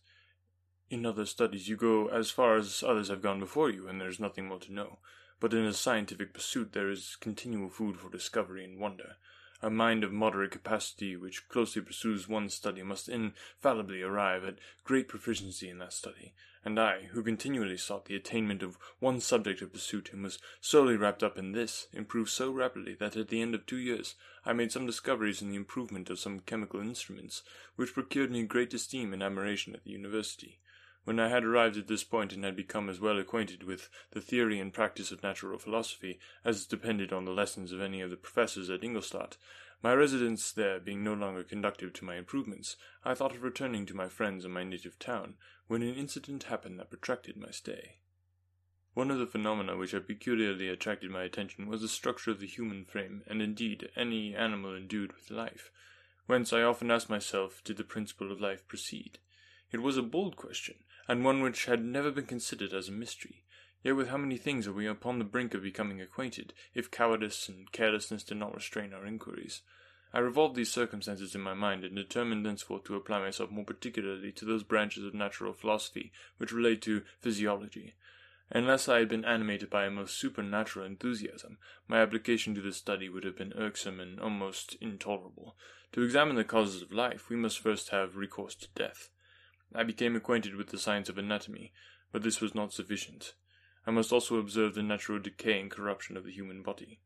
[0.90, 4.08] In other studies, you go as far as others have gone before you, and there
[4.08, 4.98] is nothing more to know.
[5.40, 9.16] But in a scientific pursuit, there is continual food for discovery and wonder.
[9.64, 15.08] A mind of moderate capacity which closely pursues one study must infallibly arrive at great
[15.08, 16.34] proficiency in that study,
[16.66, 20.98] and I, who continually sought the attainment of one subject of pursuit and was solely
[20.98, 24.52] wrapped up in this, improved so rapidly that at the end of two years I
[24.52, 27.42] made some discoveries in the improvement of some chemical instruments,
[27.76, 30.60] which procured me great esteem and admiration at the university.
[31.04, 34.22] When I had arrived at this point and had become as well acquainted with the
[34.22, 38.16] theory and practice of natural philosophy as depended on the lessons of any of the
[38.16, 39.36] professors at Ingolstadt,
[39.82, 43.94] my residence there being no longer conducive to my improvements, I thought of returning to
[43.94, 45.34] my friends in my native town,
[45.66, 47.98] when an incident happened that protracted my stay.
[48.94, 52.46] One of the phenomena which had peculiarly attracted my attention was the structure of the
[52.46, 55.70] human frame, and indeed any animal endued with life.
[56.24, 59.18] Whence I often asked myself, did the principle of life proceed?
[59.70, 60.76] It was a bold question,
[61.08, 63.44] and one which had never been considered as a mystery.
[63.82, 67.48] Yet with how many things are we upon the brink of becoming acquainted, if cowardice
[67.48, 69.62] and carelessness did not restrain our inquiries?
[70.12, 74.32] I revolved these circumstances in my mind, and determined thenceforth to apply myself more particularly
[74.32, 77.94] to those branches of natural philosophy which relate to physiology,
[78.50, 83.08] Unless I had been animated by a most supernatural enthusiasm, my application to the study
[83.08, 85.56] would have been irksome and almost intolerable.
[85.92, 89.08] To examine the causes of life, we must first have recourse to death.
[89.74, 91.72] I became acquainted with the science of anatomy,
[92.12, 93.34] but this was not sufficient.
[93.86, 97.00] I must also observe the natural decay and corruption of the human body.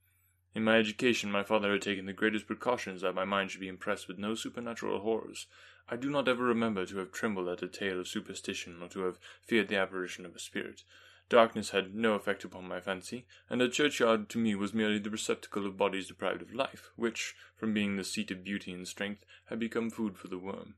[0.54, 3.68] In my education, my father had taken the greatest precautions that my mind should be
[3.68, 5.46] impressed with no supernatural horrors.
[5.88, 9.00] I do not ever remember to have trembled at a tale of superstition or to
[9.00, 10.84] have feared the apparition of a spirit.
[11.28, 15.10] Darkness had no effect upon my fancy, and a churchyard to me was merely the
[15.10, 19.24] receptacle of bodies deprived of life, which, from being the seat of beauty and strength,
[19.46, 20.74] had become food for the worm.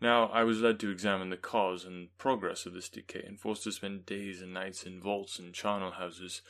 [0.00, 3.64] Now I was led to examine the cause and progress of this decay, and forced
[3.64, 6.40] to spend days and nights in vaults and charnel houses.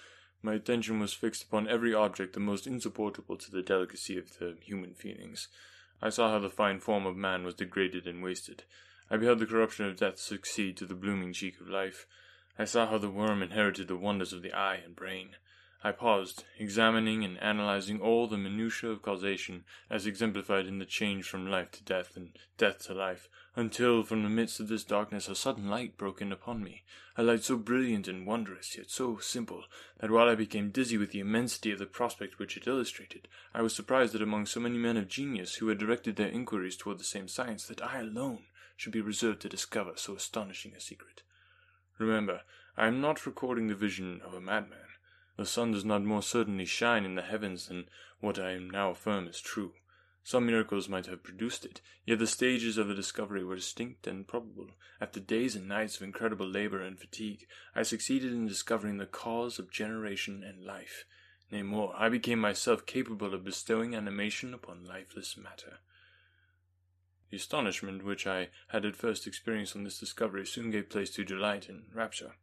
[0.41, 4.57] My attention was fixed upon every object the most insupportable to the delicacy of the
[4.63, 5.49] human feelings.
[6.01, 8.63] I saw how the fine form of man was degraded and wasted.
[9.11, 12.07] I beheld the corruption of death succeed to the blooming cheek of life.
[12.59, 15.31] I saw how the worm inherited the wonders of the eye and brain.
[15.83, 21.25] I paused, examining and analyzing all the minutiae of causation, as exemplified in the change
[21.25, 25.27] from life to death and death to life, until from the midst of this darkness
[25.27, 26.83] a sudden light broke in upon me,
[27.17, 29.65] a light so brilliant and wondrous, yet so simple,
[30.01, 33.63] that while I became dizzy with the immensity of the prospect which it illustrated, I
[33.63, 36.99] was surprised that among so many men of genius who had directed their inquiries toward
[36.99, 38.45] the same science, that I alone
[38.77, 41.23] should be reserved to discover so astonishing a secret.
[41.97, 42.43] Remember,
[42.77, 44.90] I am not recording the vision of a madman.
[45.41, 47.89] The sun does not more certainly shine in the heavens than
[48.21, 49.73] what I now affirm is true.
[50.23, 54.29] Some miracles might have produced it, yet the stages of the discovery were distinct and
[54.29, 54.73] probable.
[55.01, 59.59] After days and nights of incredible labor and fatigue, I succeeded in discovering the cause
[59.59, 61.07] of generation and life.
[61.51, 65.79] Nay, more, I became myself capable of bestowing animation upon lifeless matter.
[67.31, 71.25] The astonishment which I had at first experienced on this discovery soon gave place to
[71.25, 72.35] delight and rapture.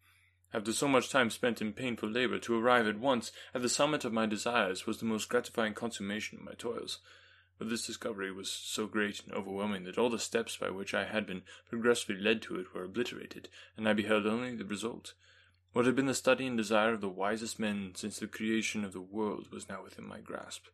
[0.54, 4.06] After so much time spent in painful labor, to arrive at once at the summit
[4.06, 7.00] of my desires was the most gratifying consummation of my toils.
[7.58, 11.06] But this discovery was so great and overwhelming that all the steps by which I
[11.06, 15.16] had been progressively led to it were obliterated, and I beheld only the result.
[15.74, 18.94] What had been the study and desire of the wisest men since the creation of
[18.94, 20.68] the world was now within my grasp.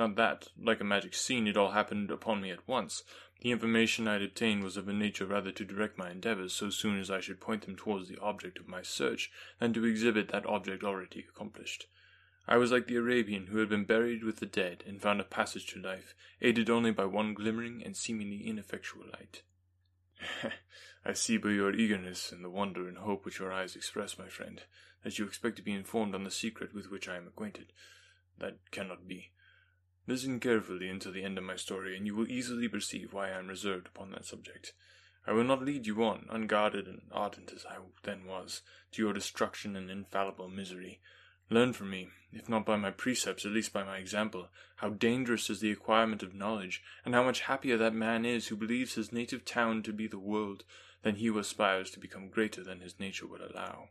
[0.00, 3.04] Not that, like a magic scene, it all happened upon me at once,
[3.42, 6.70] the information I had obtained was of a nature rather to direct my endeavours so
[6.70, 10.28] soon as I should point them towards the object of my search, than to exhibit
[10.28, 11.86] that object already accomplished.
[12.48, 15.24] I was like the Arabian who had been buried with the dead and found a
[15.24, 19.42] passage to life, aided only by one glimmering and seemingly ineffectual light.
[21.04, 24.28] I see by your eagerness and the wonder and hope which your eyes express, my
[24.28, 24.62] friend,
[25.04, 27.74] that you expect to be informed on the secret with which I am acquainted.
[28.38, 29.32] That cannot be.
[30.10, 33.38] Listen carefully until the end of my story, and you will easily perceive why I
[33.38, 34.72] am reserved upon that subject.
[35.24, 39.12] I will not lead you on, unguarded and ardent as I then was, to your
[39.12, 40.98] destruction and infallible misery.
[41.48, 45.48] Learn from me, if not by my precepts, at least by my example, how dangerous
[45.48, 49.12] is the acquirement of knowledge, and how much happier that man is who believes his
[49.12, 50.64] native town to be the world,
[51.02, 53.90] than he who aspires to become greater than his nature will allow.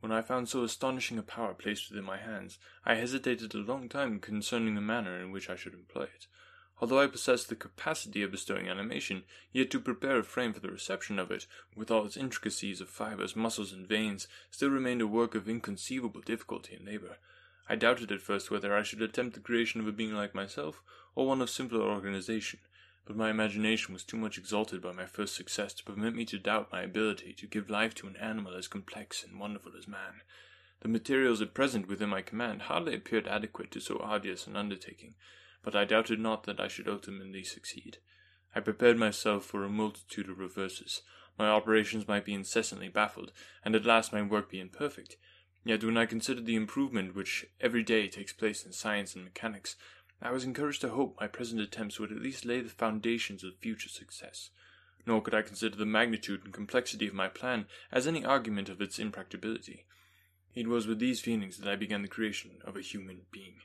[0.00, 3.88] When I found so astonishing a power placed within my hands, I hesitated a long
[3.88, 6.26] time concerning the manner in which I should employ it.
[6.78, 10.70] Although I possessed the capacity of bestowing animation, yet to prepare a frame for the
[10.70, 15.06] reception of it, with all its intricacies of fibers, muscles, and veins, still remained a
[15.06, 17.16] work of inconceivable difficulty and labor.
[17.66, 20.82] I doubted at first whether I should attempt the creation of a being like myself,
[21.14, 22.60] or one of simpler organization,
[23.06, 26.38] but my imagination was too much exalted by my first success to permit me to
[26.38, 30.20] doubt my ability to give life to an animal as complex and wonderful as man.
[30.80, 35.14] The materials at present within my command hardly appeared adequate to so arduous an undertaking,
[35.62, 37.98] but I doubted not that I should ultimately succeed.
[38.54, 41.02] I prepared myself for a multitude of reverses.
[41.38, 43.32] My operations might be incessantly baffled,
[43.64, 45.16] and at last my work be imperfect.
[45.64, 49.76] Yet when I considered the improvement which every day takes place in science and mechanics,
[50.22, 53.56] I was encouraged to hope my present attempts would at least lay the foundations of
[53.58, 54.50] future success.
[55.06, 58.80] Nor could I consider the magnitude and complexity of my plan as any argument of
[58.80, 59.84] its impracticability.
[60.54, 63.60] It was with these feelings that I began the creation of a human being.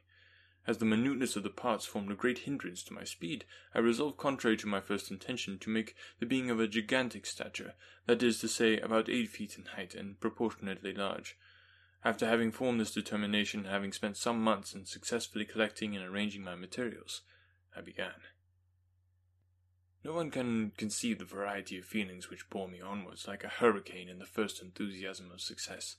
[0.67, 4.17] As the minuteness of the parts formed a great hindrance to my speed, I resolved,
[4.17, 7.73] contrary to my first intention, to make the being of a gigantic stature,
[8.05, 11.35] that is to say, about eight feet in height and proportionately large.
[12.03, 16.43] After having formed this determination and having spent some months in successfully collecting and arranging
[16.43, 17.21] my materials,
[17.75, 18.13] I began.
[20.03, 24.09] No one can conceive the variety of feelings which bore me onwards like a hurricane
[24.09, 25.97] in the first enthusiasm of success.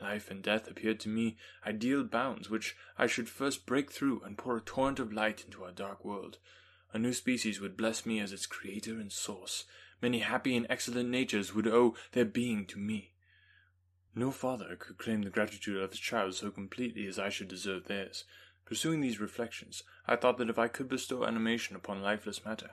[0.00, 1.36] Life and death appeared to me
[1.66, 5.62] ideal bounds which I should first break through and pour a torrent of light into
[5.62, 6.38] our dark world.
[6.94, 9.64] A new species would bless me as its creator and source.
[10.00, 13.13] Many happy and excellent natures would owe their being to me.
[14.16, 17.86] No father could claim the gratitude of his child so completely as I should deserve
[17.86, 18.24] theirs.
[18.64, 22.70] Pursuing these reflections, I thought that if I could bestow animation upon lifeless matter,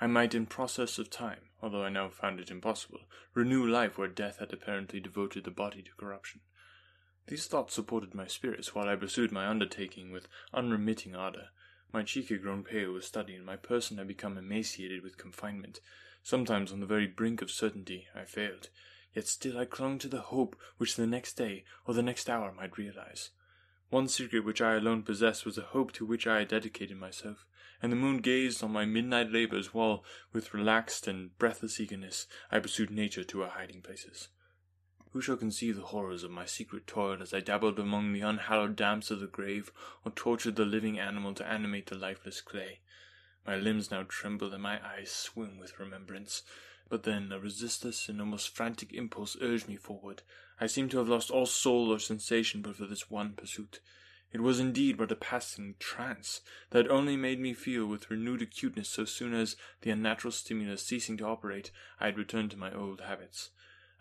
[0.00, 4.08] I might in process of time, although I now found it impossible, renew life where
[4.08, 6.40] death had apparently devoted the body to corruption.
[7.26, 11.48] These thoughts supported my spirits while I pursued my undertaking with unremitting ardour.
[11.92, 15.80] My cheek had grown pale with study, and my person had become emaciated with confinement.
[16.22, 18.68] Sometimes, on the very brink of certainty, I failed,
[19.14, 22.52] yet still I clung to the hope which the next day or the next hour
[22.52, 23.30] might realize.
[23.90, 27.44] One secret which I alone possessed was a hope to which I had dedicated myself,
[27.82, 30.02] and the moon gazed on my midnight labours while,
[30.32, 34.28] with relaxed and breathless eagerness, I pursued nature to her hiding places.
[35.10, 38.76] Who shall conceive the horrors of my secret toil as I dabbled among the unhallowed
[38.76, 39.70] damps of the grave,
[40.06, 42.80] or tortured the living animal to animate the lifeless clay?
[43.46, 46.44] My limbs now tremble and my eyes swim with remembrance.
[46.92, 50.20] But then a resistless and almost frantic impulse urged me forward.
[50.60, 53.80] I seemed to have lost all soul or sensation but for this one pursuit.
[54.30, 58.90] It was indeed but a passing trance that only made me feel with renewed acuteness
[58.90, 63.00] so soon as, the unnatural stimulus ceasing to operate, I had returned to my old
[63.00, 63.48] habits.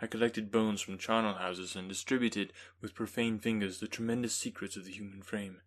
[0.02, 4.84] I collected bones from charnel houses and distributed with profane fingers the tremendous secrets of
[4.84, 5.62] the human frame.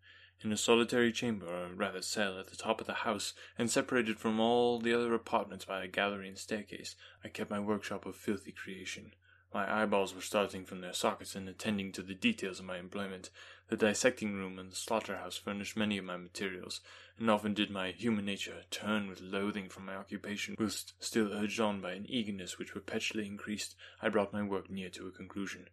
[0.45, 4.19] In a solitary chamber, or rather cell, at the top of the house, and separated
[4.19, 8.15] from all the other apartments by a gallery and staircase, I kept my workshop of
[8.15, 9.15] filthy creation.
[9.51, 13.31] My eyeballs were starting from their sockets and attending to the details of my employment.
[13.69, 16.79] The dissecting room and the slaughterhouse furnished many of my materials,
[17.17, 21.59] and often did my human nature turn with loathing from my occupation, whilst, still urged
[21.59, 25.69] on by an eagerness which perpetually increased, I brought my work near to a conclusion.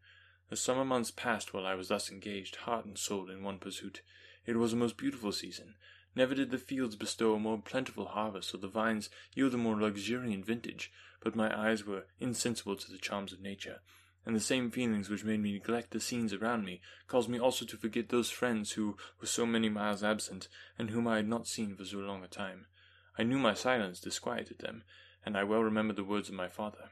[0.52, 4.02] The summer months passed while I was thus engaged, heart and soul, in one pursuit.
[4.44, 5.76] It was a most beautiful season.
[6.14, 9.80] Never did the fields bestow a more plentiful harvest, or the vines yield a more
[9.80, 10.92] luxuriant vintage,
[11.22, 13.80] but my eyes were insensible to the charms of nature,
[14.26, 17.64] and the same feelings which made me neglect the scenes around me caused me also
[17.64, 20.48] to forget those friends who were so many miles absent,
[20.78, 22.66] and whom I had not seen for so long a time.
[23.16, 24.84] I knew my silence disquieted them,
[25.24, 26.90] and I well remembered the words of my father.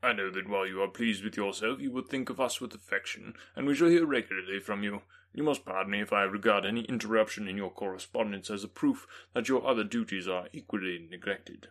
[0.00, 2.72] I know that while you are pleased with yourself, you will think of us with
[2.72, 5.02] affection, and we shall hear regularly from you.
[5.34, 9.08] You must pardon me if I regard any interruption in your correspondence as a proof
[9.34, 11.70] that your other duties are equally neglected.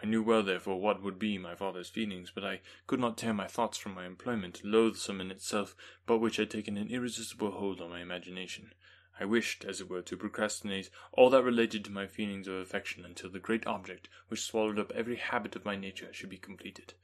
[0.00, 3.34] I knew well, therefore, what would be my father's feelings, but I could not tear
[3.34, 5.74] my thoughts from my employment, loathsome in itself,
[6.06, 8.72] but which had taken an irresistible hold on my imagination.
[9.18, 13.04] I wished, as it were, to procrastinate all that related to my feelings of affection
[13.04, 16.94] until the great object, which swallowed up every habit of my nature, should be completed.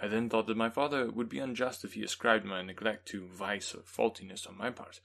[0.00, 3.26] I then thought that my father would be unjust if he ascribed my neglect to
[3.26, 5.00] vice or faultiness on my part,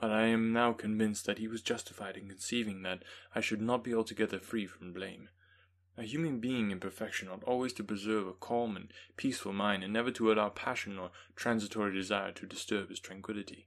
[0.00, 3.02] but I am now convinced that he was justified in conceiving that
[3.34, 5.28] I should not be altogether free from blame.
[5.96, 9.92] A human being in perfection ought always to preserve a calm and peaceful mind, and
[9.92, 13.66] never to allow passion or transitory desire to disturb his tranquillity.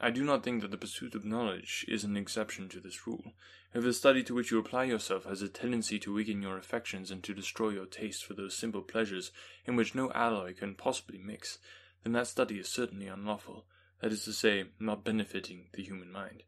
[0.00, 3.32] I do not think that the pursuit of knowledge is an exception to this rule.
[3.74, 7.10] If the study to which you apply yourself has a tendency to weaken your affections
[7.10, 9.32] and to destroy your taste for those simple pleasures
[9.66, 11.58] in which no alloy can possibly mix,
[12.04, 13.66] then that study is certainly unlawful,
[14.00, 16.44] that is to say, not benefiting the human mind.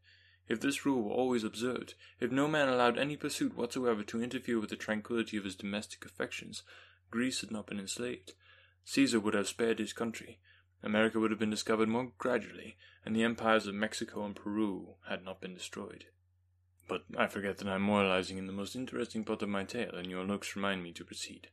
[0.47, 4.59] If this rule were always observed, if no man allowed any pursuit whatsoever to interfere
[4.59, 6.63] with the tranquillity of his domestic affections,
[7.09, 8.33] Greece had not been enslaved.
[8.85, 10.39] Caesar would have spared his country,
[10.83, 15.23] America would have been discovered more gradually, and the empires of Mexico and Peru had
[15.23, 16.05] not been destroyed.
[16.87, 19.95] But I forget that I am moralizing in the most interesting part of my tale,
[19.95, 21.49] and your looks remind me to proceed.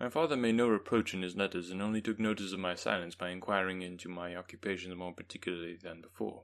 [0.00, 3.14] My father made no reproach in his letters, and only took notice of my silence
[3.14, 6.42] by inquiring into my occupations more particularly than before.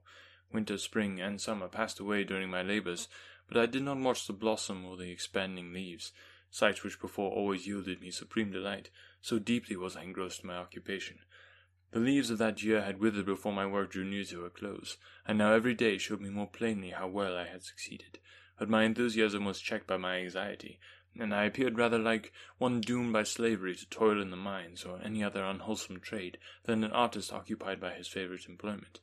[0.52, 3.08] Winter, spring, and summer passed away during my labours,
[3.48, 6.12] but I did not watch the blossom or the expanding leaves,
[6.50, 10.56] sights which before always yielded me supreme delight, so deeply was I engrossed in my
[10.56, 11.18] occupation.
[11.92, 14.96] The leaves of that year had withered before my work drew near to a close,
[15.26, 18.20] and now every day showed me more plainly how well I had succeeded.
[18.56, 20.78] But my enthusiasm was checked by my anxiety,
[21.18, 25.00] and I appeared rather like one doomed by slavery to toil in the mines or
[25.02, 29.00] any other unwholesome trade than an artist occupied by his favourite employment.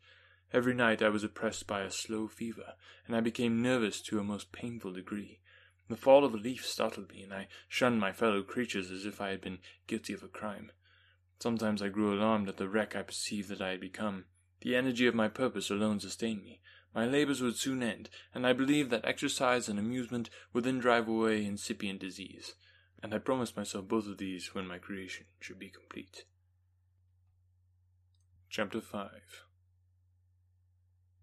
[0.54, 2.76] Every night I was oppressed by a slow fever,
[3.06, 5.40] and I became nervous to a most painful degree.
[5.90, 9.20] The fall of a leaf startled me, and I shunned my fellow creatures as if
[9.20, 10.72] I had been guilty of a crime.
[11.40, 14.26] Sometimes I grew alarmed at the wreck I perceived that I had become.
[14.62, 16.62] The energy of my purpose alone sustained me.
[16.96, 21.08] My labours would soon end, and I believed that exercise and amusement would then drive
[21.08, 22.56] away incipient disease,
[23.04, 26.26] and I promised myself both of these when my creation should be complete.
[28.50, 29.12] Chapter 5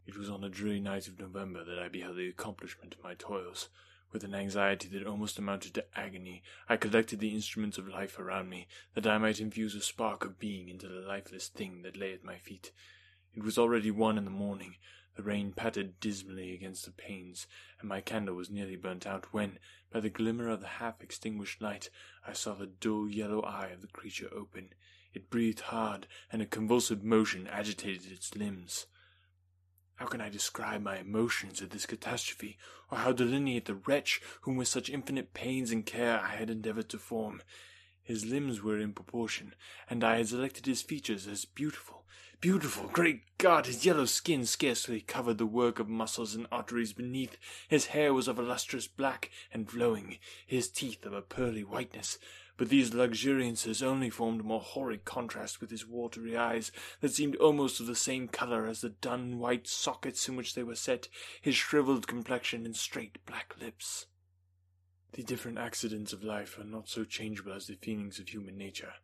[0.06, 3.14] It was on a dreary night of November that I beheld the accomplishment of my
[3.14, 3.68] toils.
[4.14, 8.48] With an anxiety that almost amounted to agony, I collected the instruments of life around
[8.48, 12.12] me, that I might infuse a spark of being into the lifeless thing that lay
[12.12, 12.70] at my feet.
[13.34, 14.76] It was already one in the morning.
[15.16, 17.48] The rain pattered dismally against the panes,
[17.80, 19.58] and my candle was nearly burnt out, when,
[19.90, 21.90] by the glimmer of the half extinguished light,
[22.24, 24.74] I saw the dull yellow eye of the creature open.
[25.12, 28.86] It breathed hard, and a convulsive motion agitated its limbs.
[29.96, 32.58] How can I describe my emotions at this catastrophe,
[32.90, 36.88] or how delineate the wretch whom with such infinite pains and care I had endeavoured
[36.90, 37.42] to form?
[38.02, 39.54] His limbs were in proportion,
[39.88, 42.04] and I had selected his features as beautiful.
[42.40, 42.88] Beautiful!
[42.88, 43.66] Great God!
[43.66, 47.38] His yellow skin scarcely covered the work of muscles and arteries beneath.
[47.68, 52.18] His hair was of a lustrous black and flowing, his teeth of a pearly whiteness
[52.56, 57.80] but these luxuriances only formed more horrid contrast with his watery eyes, that seemed almost
[57.80, 61.08] of the same colour as the dun white sockets in which they were set,
[61.40, 64.06] his shrivelled complexion and straight black lips.
[65.12, 68.94] The different accidents of life are not so changeable as the feelings of human nature.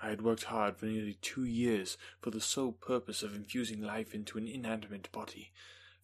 [0.00, 4.14] I had worked hard for nearly two years for the sole purpose of infusing life
[4.14, 5.52] into an inanimate body.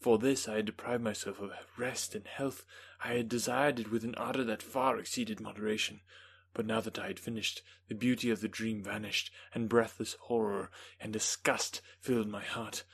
[0.00, 2.64] For this I had deprived myself of rest and health.
[3.04, 6.00] I had desired it with an ardour that far exceeded moderation.
[6.54, 10.70] But now that I had finished, the beauty of the dream vanished, and breathless horror
[11.00, 12.84] and disgust filled my heart.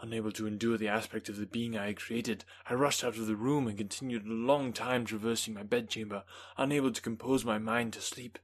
[0.00, 3.26] Unable to endure the aspect of the being I had created, I rushed out of
[3.26, 6.24] the room and continued a long time traversing my bedchamber,
[6.58, 8.38] unable to compose my mind to sleep.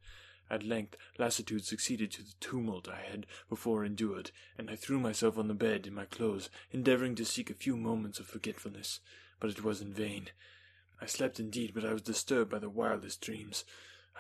[0.49, 5.37] At length lassitude succeeded to the tumult I had before endured, and I threw myself
[5.37, 9.01] on the bed in my clothes, endeavouring to seek a few moments of forgetfulness,
[9.41, 10.31] but it was in vain.
[11.01, 13.65] I slept indeed, but I was disturbed by the wildest dreams.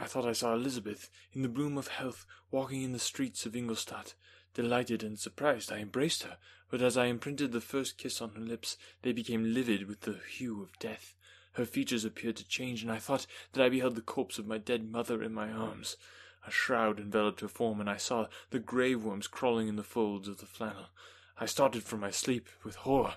[0.00, 3.54] I thought I saw Elizabeth, in the bloom of health, walking in the streets of
[3.54, 4.14] Ingolstadt.
[4.54, 6.38] Delighted and surprised, I embraced her,
[6.70, 10.20] but as I imprinted the first kiss on her lips, they became livid with the
[10.30, 11.14] hue of death.
[11.52, 14.58] Her features appeared to change, and I thought that I beheld the corpse of my
[14.58, 15.96] dead mother in my arms.
[16.46, 20.28] A shroud enveloped her form, and I saw the grave worms crawling in the folds
[20.28, 20.86] of the flannel.
[21.38, 23.16] I started from my sleep with horror.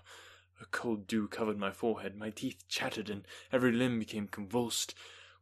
[0.61, 4.93] A cold dew covered my forehead, my teeth chattered, and every limb became convulsed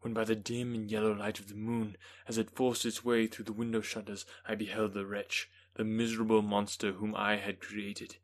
[0.03, 1.95] when by the dim and yellow light of the moon,
[2.27, 6.41] as it forced its way through the window shutters, I beheld the wretch, the miserable
[6.41, 8.17] monster whom I had created.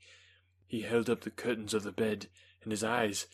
[0.68, 2.28] He held up the curtains of the bed,
[2.64, 3.28] and his eyes,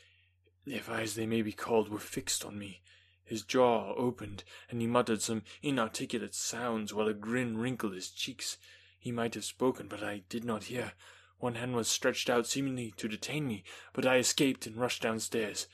[0.68, 2.84] if eyes they may be called, were fixed on me.
[3.24, 8.58] His jaw opened, and he muttered some inarticulate sounds, while a grin wrinkled his cheeks.
[9.00, 10.94] He might have spoken, but I did not hear.
[11.40, 15.68] One hand was stretched out, seemingly to detain me, but I escaped and rushed downstairs.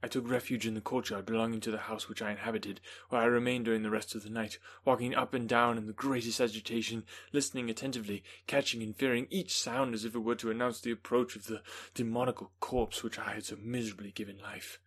[0.00, 3.24] I took refuge in the courtyard belonging to the house which I inhabited, where I
[3.24, 7.04] remained during the rest of the night, walking up and down in the greatest agitation,
[7.32, 11.34] listening attentively, catching and fearing each sound as if it were to announce the approach
[11.34, 11.62] of the
[11.94, 14.78] demoniacal corpse which I had so miserably given life.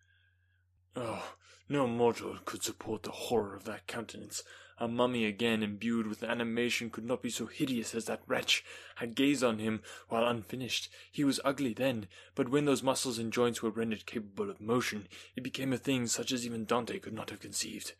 [0.95, 1.35] Oh,
[1.67, 4.43] no mortal could support the horror of that countenance,
[4.81, 8.65] a mummy again imbued with animation could not be so hideous as that wretch.
[8.99, 10.89] I gazed on him while unfinished.
[11.11, 15.07] He was ugly then, but when those muscles and joints were rendered capable of motion,
[15.35, 17.93] it became a thing such as even Dante could not have conceived.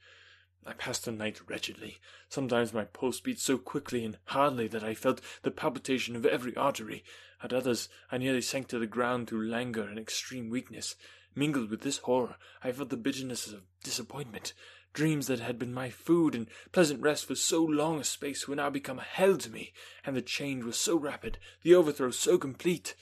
[0.66, 2.00] I passed the night wretchedly.
[2.30, 6.56] Sometimes my pulse beat so quickly and hardly that I felt the palpitation of every
[6.56, 7.04] artery.
[7.44, 10.96] At others, I nearly sank to the ground through languor and extreme weakness.
[11.36, 14.54] Mingled with this horror, I felt the bitterness of disappointment.
[14.94, 18.56] Dreams that had been my food and pleasant rest for so long a space were
[18.56, 19.72] now become a hell to me,
[20.06, 22.96] and the change was so rapid, the overthrow so complete.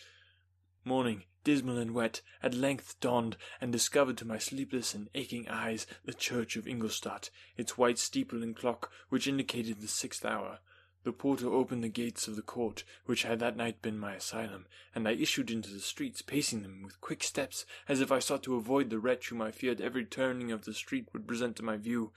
[0.86, 5.88] Morning, dismal and wet, at length dawned, and discovered to my sleepless and aching eyes
[6.06, 10.60] the church of Ingolstadt, its white steeple and clock, which indicated the sixth hour.
[11.04, 14.68] The porter opened the gates of the court, which had that night been my asylum,
[14.93, 18.43] and I issued into the streets, pacing them with quick steps, as if I sought
[18.43, 21.64] to avoid the wretch whom I feared every turning of the street would present to
[21.64, 22.12] my view.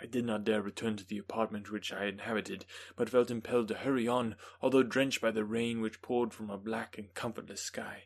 [0.00, 2.64] I did not dare return to the apartment which I inhabited,
[2.96, 6.58] but felt impelled to hurry on, although drenched by the rain which poured from a
[6.58, 8.04] black and comfortless sky.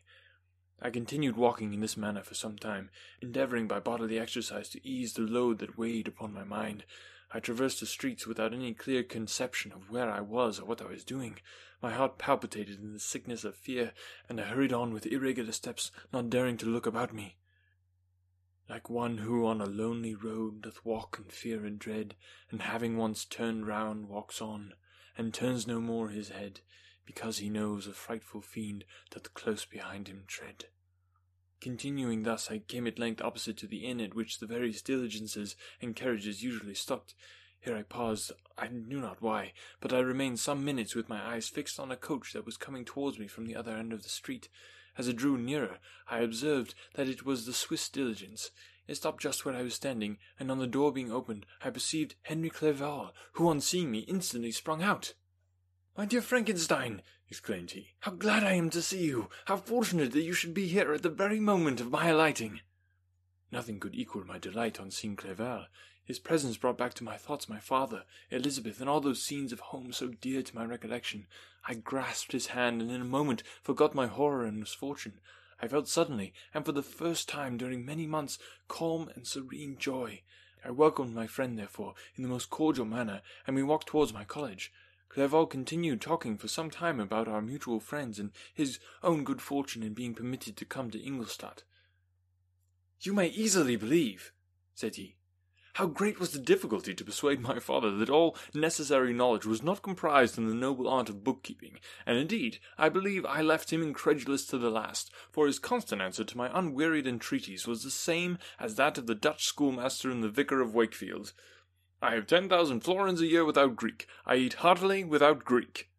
[0.81, 2.89] I continued walking in this manner for some time,
[3.21, 6.85] endeavouring by bodily exercise to ease the load that weighed upon my mind.
[7.33, 10.87] I traversed the streets without any clear conception of where I was or what I
[10.87, 11.39] was doing.
[11.81, 13.93] My heart palpitated in the sickness of fear,
[14.27, 17.37] and I hurried on with irregular steps, not daring to look about me.
[18.69, 22.15] Like one who on a lonely road doth walk in fear and dread,
[22.49, 24.73] and having once turned round walks on,
[25.17, 26.59] and turns no more his head,
[27.05, 30.65] because he knows a frightful fiend doth close behind him tread.
[31.61, 35.55] Continuing thus, I came at length opposite to the inn at which the various diligences
[35.79, 37.13] and carriages usually stopped.
[37.59, 41.49] Here I paused, I knew not why, but I remained some minutes with my eyes
[41.49, 44.09] fixed on a coach that was coming towards me from the other end of the
[44.09, 44.49] street.
[44.97, 45.77] As it drew nearer,
[46.09, 48.49] I observed that it was the Swiss diligence.
[48.87, 52.15] It stopped just where I was standing, and on the door being opened, I perceived
[52.23, 55.13] Henry Clerval, who on seeing me instantly sprung out.
[55.97, 59.29] My dear Frankenstein, exclaimed he, how glad I am to see you!
[59.45, 62.61] How fortunate that you should be here at the very moment of my alighting!
[63.51, 65.65] Nothing could equal my delight on seeing Clerval.
[66.05, 69.59] His presence brought back to my thoughts my father, Elizabeth, and all those scenes of
[69.59, 71.27] home so dear to my recollection.
[71.67, 75.19] I grasped his hand, and in a moment forgot my horror and misfortune.
[75.61, 78.39] I felt suddenly, and for the first time during many months,
[78.69, 80.21] calm and serene joy.
[80.63, 84.23] I welcomed my friend, therefore, in the most cordial manner, and we walked towards my
[84.23, 84.71] college.
[85.11, 89.83] Clerval continued talking for some time about our mutual friends and his own good fortune
[89.83, 91.65] in being permitted to come to Ingolstadt.
[93.01, 94.31] You may easily believe,
[94.73, 95.17] said he,
[95.73, 99.81] how great was the difficulty to persuade my father that all necessary knowledge was not
[99.81, 104.45] comprised in the noble art of bookkeeping, and indeed I believe I left him incredulous
[104.45, 108.75] to the last, for his constant answer to my unwearied entreaties was the same as
[108.75, 111.33] that of the Dutch schoolmaster and the vicar of Wakefield.
[112.01, 114.07] I have ten thousand florins a year without Greek.
[114.25, 115.89] I eat heartily without Greek.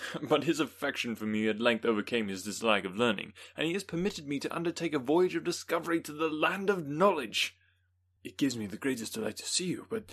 [0.22, 3.84] but his affection for me at length overcame his dislike of learning, and he has
[3.84, 7.56] permitted me to undertake a voyage of discovery to the land of knowledge.
[8.24, 10.04] It gives me the greatest delight to see you, but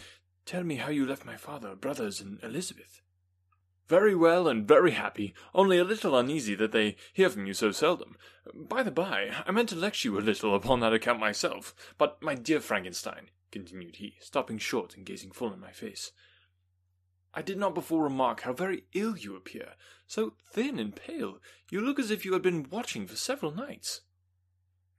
[0.46, 3.02] tell me how you left my father, brothers, and Elizabeth.
[3.88, 7.72] Very well and very happy, only a little uneasy that they hear from you so
[7.72, 8.18] seldom.
[8.54, 12.22] By the by, I meant to lecture you a little upon that account myself, but
[12.22, 16.12] my dear Frankenstein, continued he, stopping short and gazing full in my face,
[17.34, 19.74] I did not before remark how very ill you appear,
[20.08, 21.40] so thin and pale.
[21.70, 24.02] You look as if you had been watching for several nights.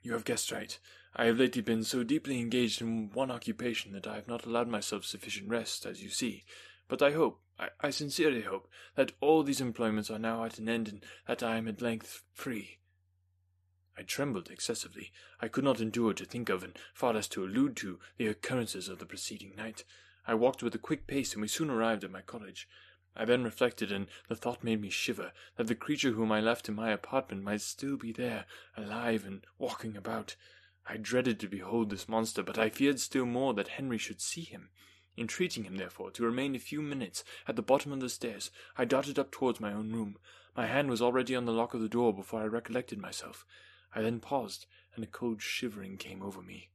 [0.02, 0.78] You have guessed right.
[1.14, 4.68] I have lately been so deeply engaged in one occupation that I have not allowed
[4.68, 6.44] myself sufficient rest, as you see.
[6.86, 10.68] But I hope, I, I sincerely hope, that all these employments are now at an
[10.68, 12.78] end and that I am at length free.
[13.98, 15.12] I trembled excessively.
[15.40, 18.88] I could not endure to think of, and far less to allude to, the occurrences
[18.88, 19.84] of the preceding night.
[20.26, 22.68] I walked with a quick pace, and we soon arrived at my cottage.
[23.16, 26.68] I then reflected, and the thought made me shiver, that the creature whom I left
[26.68, 30.36] in my apartment might still be there, alive and walking about.
[30.86, 34.42] I dreaded to behold this monster, but I feared still more that Henry should see
[34.42, 34.70] him.
[35.18, 38.84] Entreating him, therefore, to remain a few minutes at the bottom of the stairs, I
[38.84, 40.16] darted up towards my own room.
[40.56, 43.44] My hand was already on the lock of the door before I recollected myself.
[43.94, 46.70] I then paused, and a cold shivering came over me.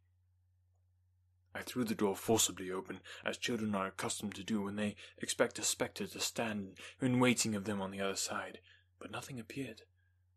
[1.53, 5.57] I threw the door forcibly open, as children are accustomed to do when they expect
[5.57, 8.59] a spectre to stand in waiting of them on the other side,
[8.99, 9.83] but nothing appeared.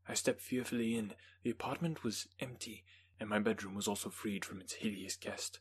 [0.06, 1.14] I stepped fearfully in.
[1.42, 2.84] The apartment was empty,
[3.18, 5.58] and my bedroom was also freed from its hideous guest.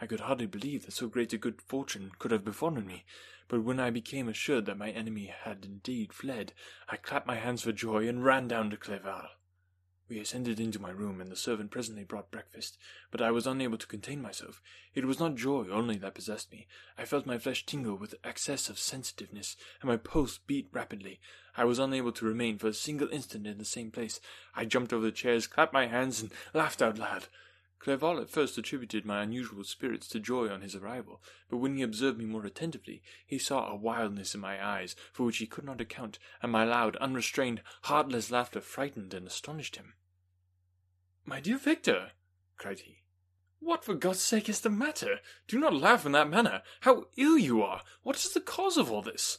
[0.00, 3.04] I could hardly believe that so great a good fortune could have befallen me,
[3.48, 6.52] but when I became assured that my enemy had indeed fled,
[6.88, 9.28] I clapped my hands for joy and ran down to Clerval.
[10.08, 12.76] We ascended into my room, and the servant presently brought breakfast,
[13.10, 14.60] but I was unable to contain myself.
[14.94, 16.66] It was not joy only that possessed me.
[16.98, 21.20] I felt my flesh tingle with excess of sensitiveness, and my pulse beat rapidly.
[21.56, 24.20] I was unable to remain for a single instant in the same place.
[24.54, 27.28] I jumped over the chairs, clapped my hands, and laughed out loud.
[27.82, 31.82] Clerval at first attributed my unusual spirits to joy on his arrival, but when he
[31.82, 35.64] observed me more attentively, he saw a wildness in my eyes for which he could
[35.64, 39.94] not account, and my loud, unrestrained, heartless laughter frightened and astonished him.
[41.26, 42.12] My dear Victor,
[42.56, 43.02] cried he,
[43.58, 45.18] what for God's sake is the matter?
[45.48, 46.62] Do not laugh in that manner.
[46.82, 47.82] How ill you are!
[48.04, 49.38] What is the cause of all this?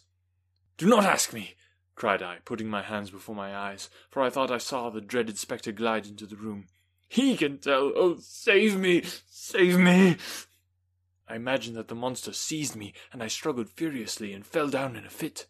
[0.75, 1.55] Do not ask me,
[1.95, 5.37] cried I, putting my hands before my eyes, for I thought I saw the dreaded
[5.37, 6.67] spectre glide into the room.
[7.13, 7.93] He can tell.
[7.95, 9.03] Oh, save me!
[9.29, 10.17] Save me!
[11.27, 15.05] I imagined that the monster seized me, and I struggled furiously and fell down in
[15.05, 15.45] a fit.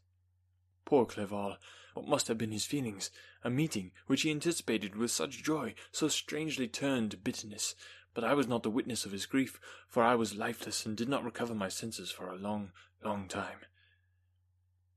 [0.83, 1.55] Poor Clerval!
[1.93, 3.11] What must have been his feelings?
[3.45, 7.75] A meeting, which he anticipated with such joy, so strangely turned to bitterness.
[8.13, 9.57] But I was not the witness of his grief,
[9.87, 12.73] for I was lifeless and did not recover my senses for a long,
[13.05, 13.59] long time.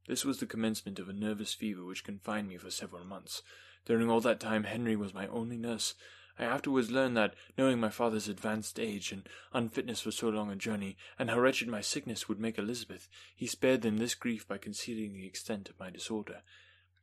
[0.08, 3.42] This was the commencement of a nervous fever which confined me for several months.
[3.84, 5.94] During all that time Henry was my only nurse,
[6.38, 10.56] I afterwards learned that, knowing my father's advanced age and unfitness for so long a
[10.56, 14.58] journey, and how wretched my sickness would make Elizabeth, he spared them this grief by
[14.58, 16.42] concealing the extent of my disorder.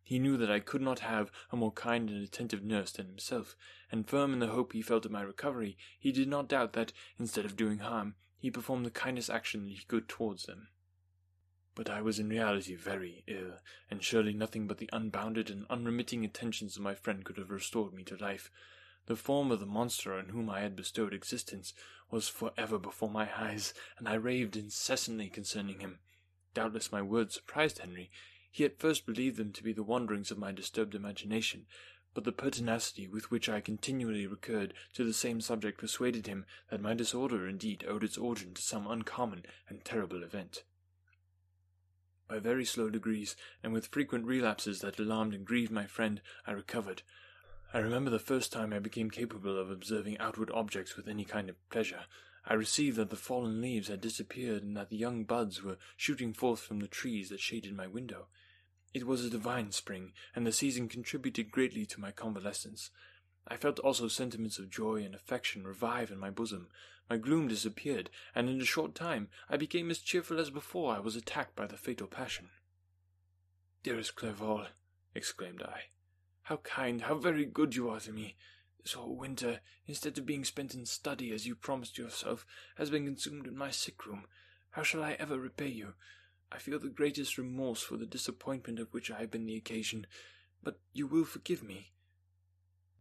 [0.03, 3.55] He knew that I could not have a more kind and attentive nurse than himself,
[3.91, 6.93] and firm in the hope he felt of my recovery, he did not doubt that,
[7.17, 10.67] instead of doing harm, he performed the kindest action that he could towards them.
[11.73, 13.59] But I was in reality very ill,
[13.89, 17.93] and surely nothing but the unbounded and unremitting attentions of my friend could have restored
[17.93, 18.51] me to life.
[19.05, 21.73] The form of the monster on whom I had bestowed existence
[22.09, 25.99] was for ever before my eyes, and I raved incessantly concerning him.
[26.53, 28.11] Doubtless my words surprised Henry.
[28.49, 31.65] He at first believed them to be the wanderings of my disturbed imagination,
[32.13, 36.81] but the pertinacity with which I continually recurred to the same subject persuaded him that
[36.81, 40.63] my disorder indeed owed its origin to some uncommon and terrible event.
[42.27, 46.51] By very slow degrees, and with frequent relapses that alarmed and grieved my friend, I
[46.51, 47.01] recovered.
[47.75, 51.49] I remember the first time I became capable of observing outward objects with any kind
[51.49, 52.01] of pleasure.
[52.45, 56.33] I perceived that the fallen leaves had disappeared and that the young buds were shooting
[56.33, 58.27] forth from the trees that shaded my window.
[58.93, 62.91] It was a divine spring, and the season contributed greatly to my convalescence.
[63.47, 66.67] I felt also sentiments of joy and affection revive in my bosom.
[67.09, 70.99] My gloom disappeared, and in a short time I became as cheerful as before I
[70.99, 72.49] was attacked by the fatal passion.
[73.81, 74.67] Dearest Clerval,
[75.15, 75.85] exclaimed I,
[76.43, 78.35] how kind, how very good you are to me.
[78.81, 83.05] This whole winter, instead of being spent in study as you promised yourself, has been
[83.05, 84.25] consumed in my sick room.
[84.71, 85.93] How shall I ever repay you?
[86.51, 90.05] I feel the greatest remorse for the disappointment of which I have been the occasion,
[90.61, 91.91] but you will forgive me.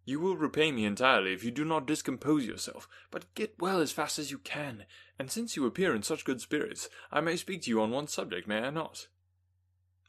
[0.04, 3.92] You will repay me entirely if you do not discompose yourself, but get well as
[3.92, 4.84] fast as you can,
[5.18, 8.08] and since you appear in such good spirits, I may speak to you on one
[8.08, 9.08] subject, may I not?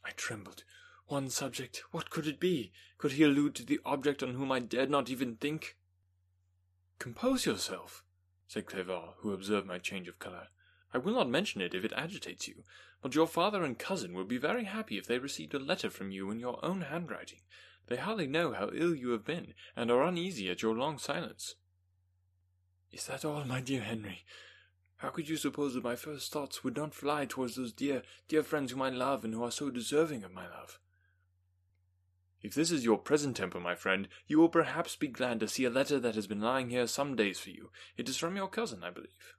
[0.05, 0.63] I trembled.
[1.07, 1.83] One subject?
[1.91, 2.71] What could it be?
[2.97, 5.77] Could he allude to the object on whom I dared not even think?
[6.97, 8.03] Compose yourself,
[8.47, 10.47] said Clerval, who observed my change of colour.
[10.93, 12.63] I will not mention it if it agitates you,
[13.01, 16.11] but your father and cousin would be very happy if they received a letter from
[16.11, 17.41] you in your own handwriting.
[17.87, 21.55] They hardly know how ill you have been, and are uneasy at your long silence.
[22.91, 24.23] Is that all, my dear Henry?
[24.97, 28.43] How could you suppose that my first thoughts would not fly towards those dear, dear
[28.43, 30.79] friends whom I love and who are so deserving of my love?
[32.43, 35.63] If this is your present temper, my friend, you will perhaps be glad to see
[35.63, 37.69] a letter that has been lying here some days for you.
[37.95, 39.37] It is from your cousin, I believe.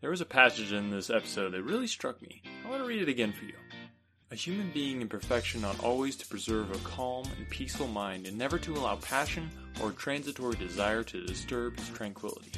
[0.00, 2.42] There was a passage in this episode that really struck me.
[2.64, 3.54] I want to read it again for you.
[4.30, 8.38] A human being in perfection ought always to preserve a calm and peaceful mind and
[8.38, 9.50] never to allow passion
[9.82, 12.52] or transitory desire to disturb his tranquility.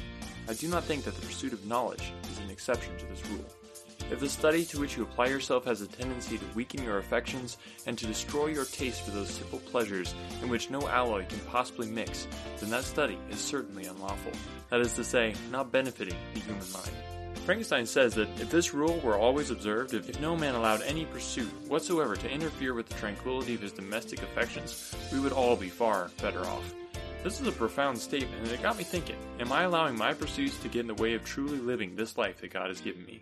[0.47, 3.45] I do not think that the pursuit of knowledge is an exception to this rule.
[4.09, 7.57] If the study to which you apply yourself has a tendency to weaken your affections
[7.85, 11.87] and to destroy your taste for those simple pleasures in which no alloy can possibly
[11.87, 12.25] mix,
[12.59, 14.31] then that study is certainly unlawful.
[14.69, 16.91] That is to say, not benefiting the human mind.
[17.47, 21.49] Frankenstein says that if this rule were always observed, if no man allowed any pursuit
[21.67, 26.09] whatsoever to interfere with the tranquility of his domestic affections, we would all be far
[26.21, 26.73] better off.
[27.23, 30.57] This is a profound statement, and it got me thinking Am I allowing my pursuits
[30.59, 33.21] to get in the way of truly living this life that God has given me?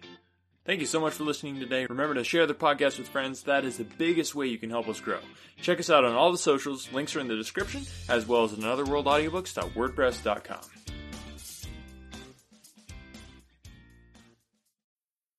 [0.66, 1.86] Thank you so much for listening today.
[1.88, 3.44] Remember to share the podcast with friends.
[3.44, 5.20] That is the biggest way you can help us grow.
[5.62, 6.92] Check us out on all the socials.
[6.92, 10.95] Links are in the description, as well as anotherworldaudiobooks.wordpress.com.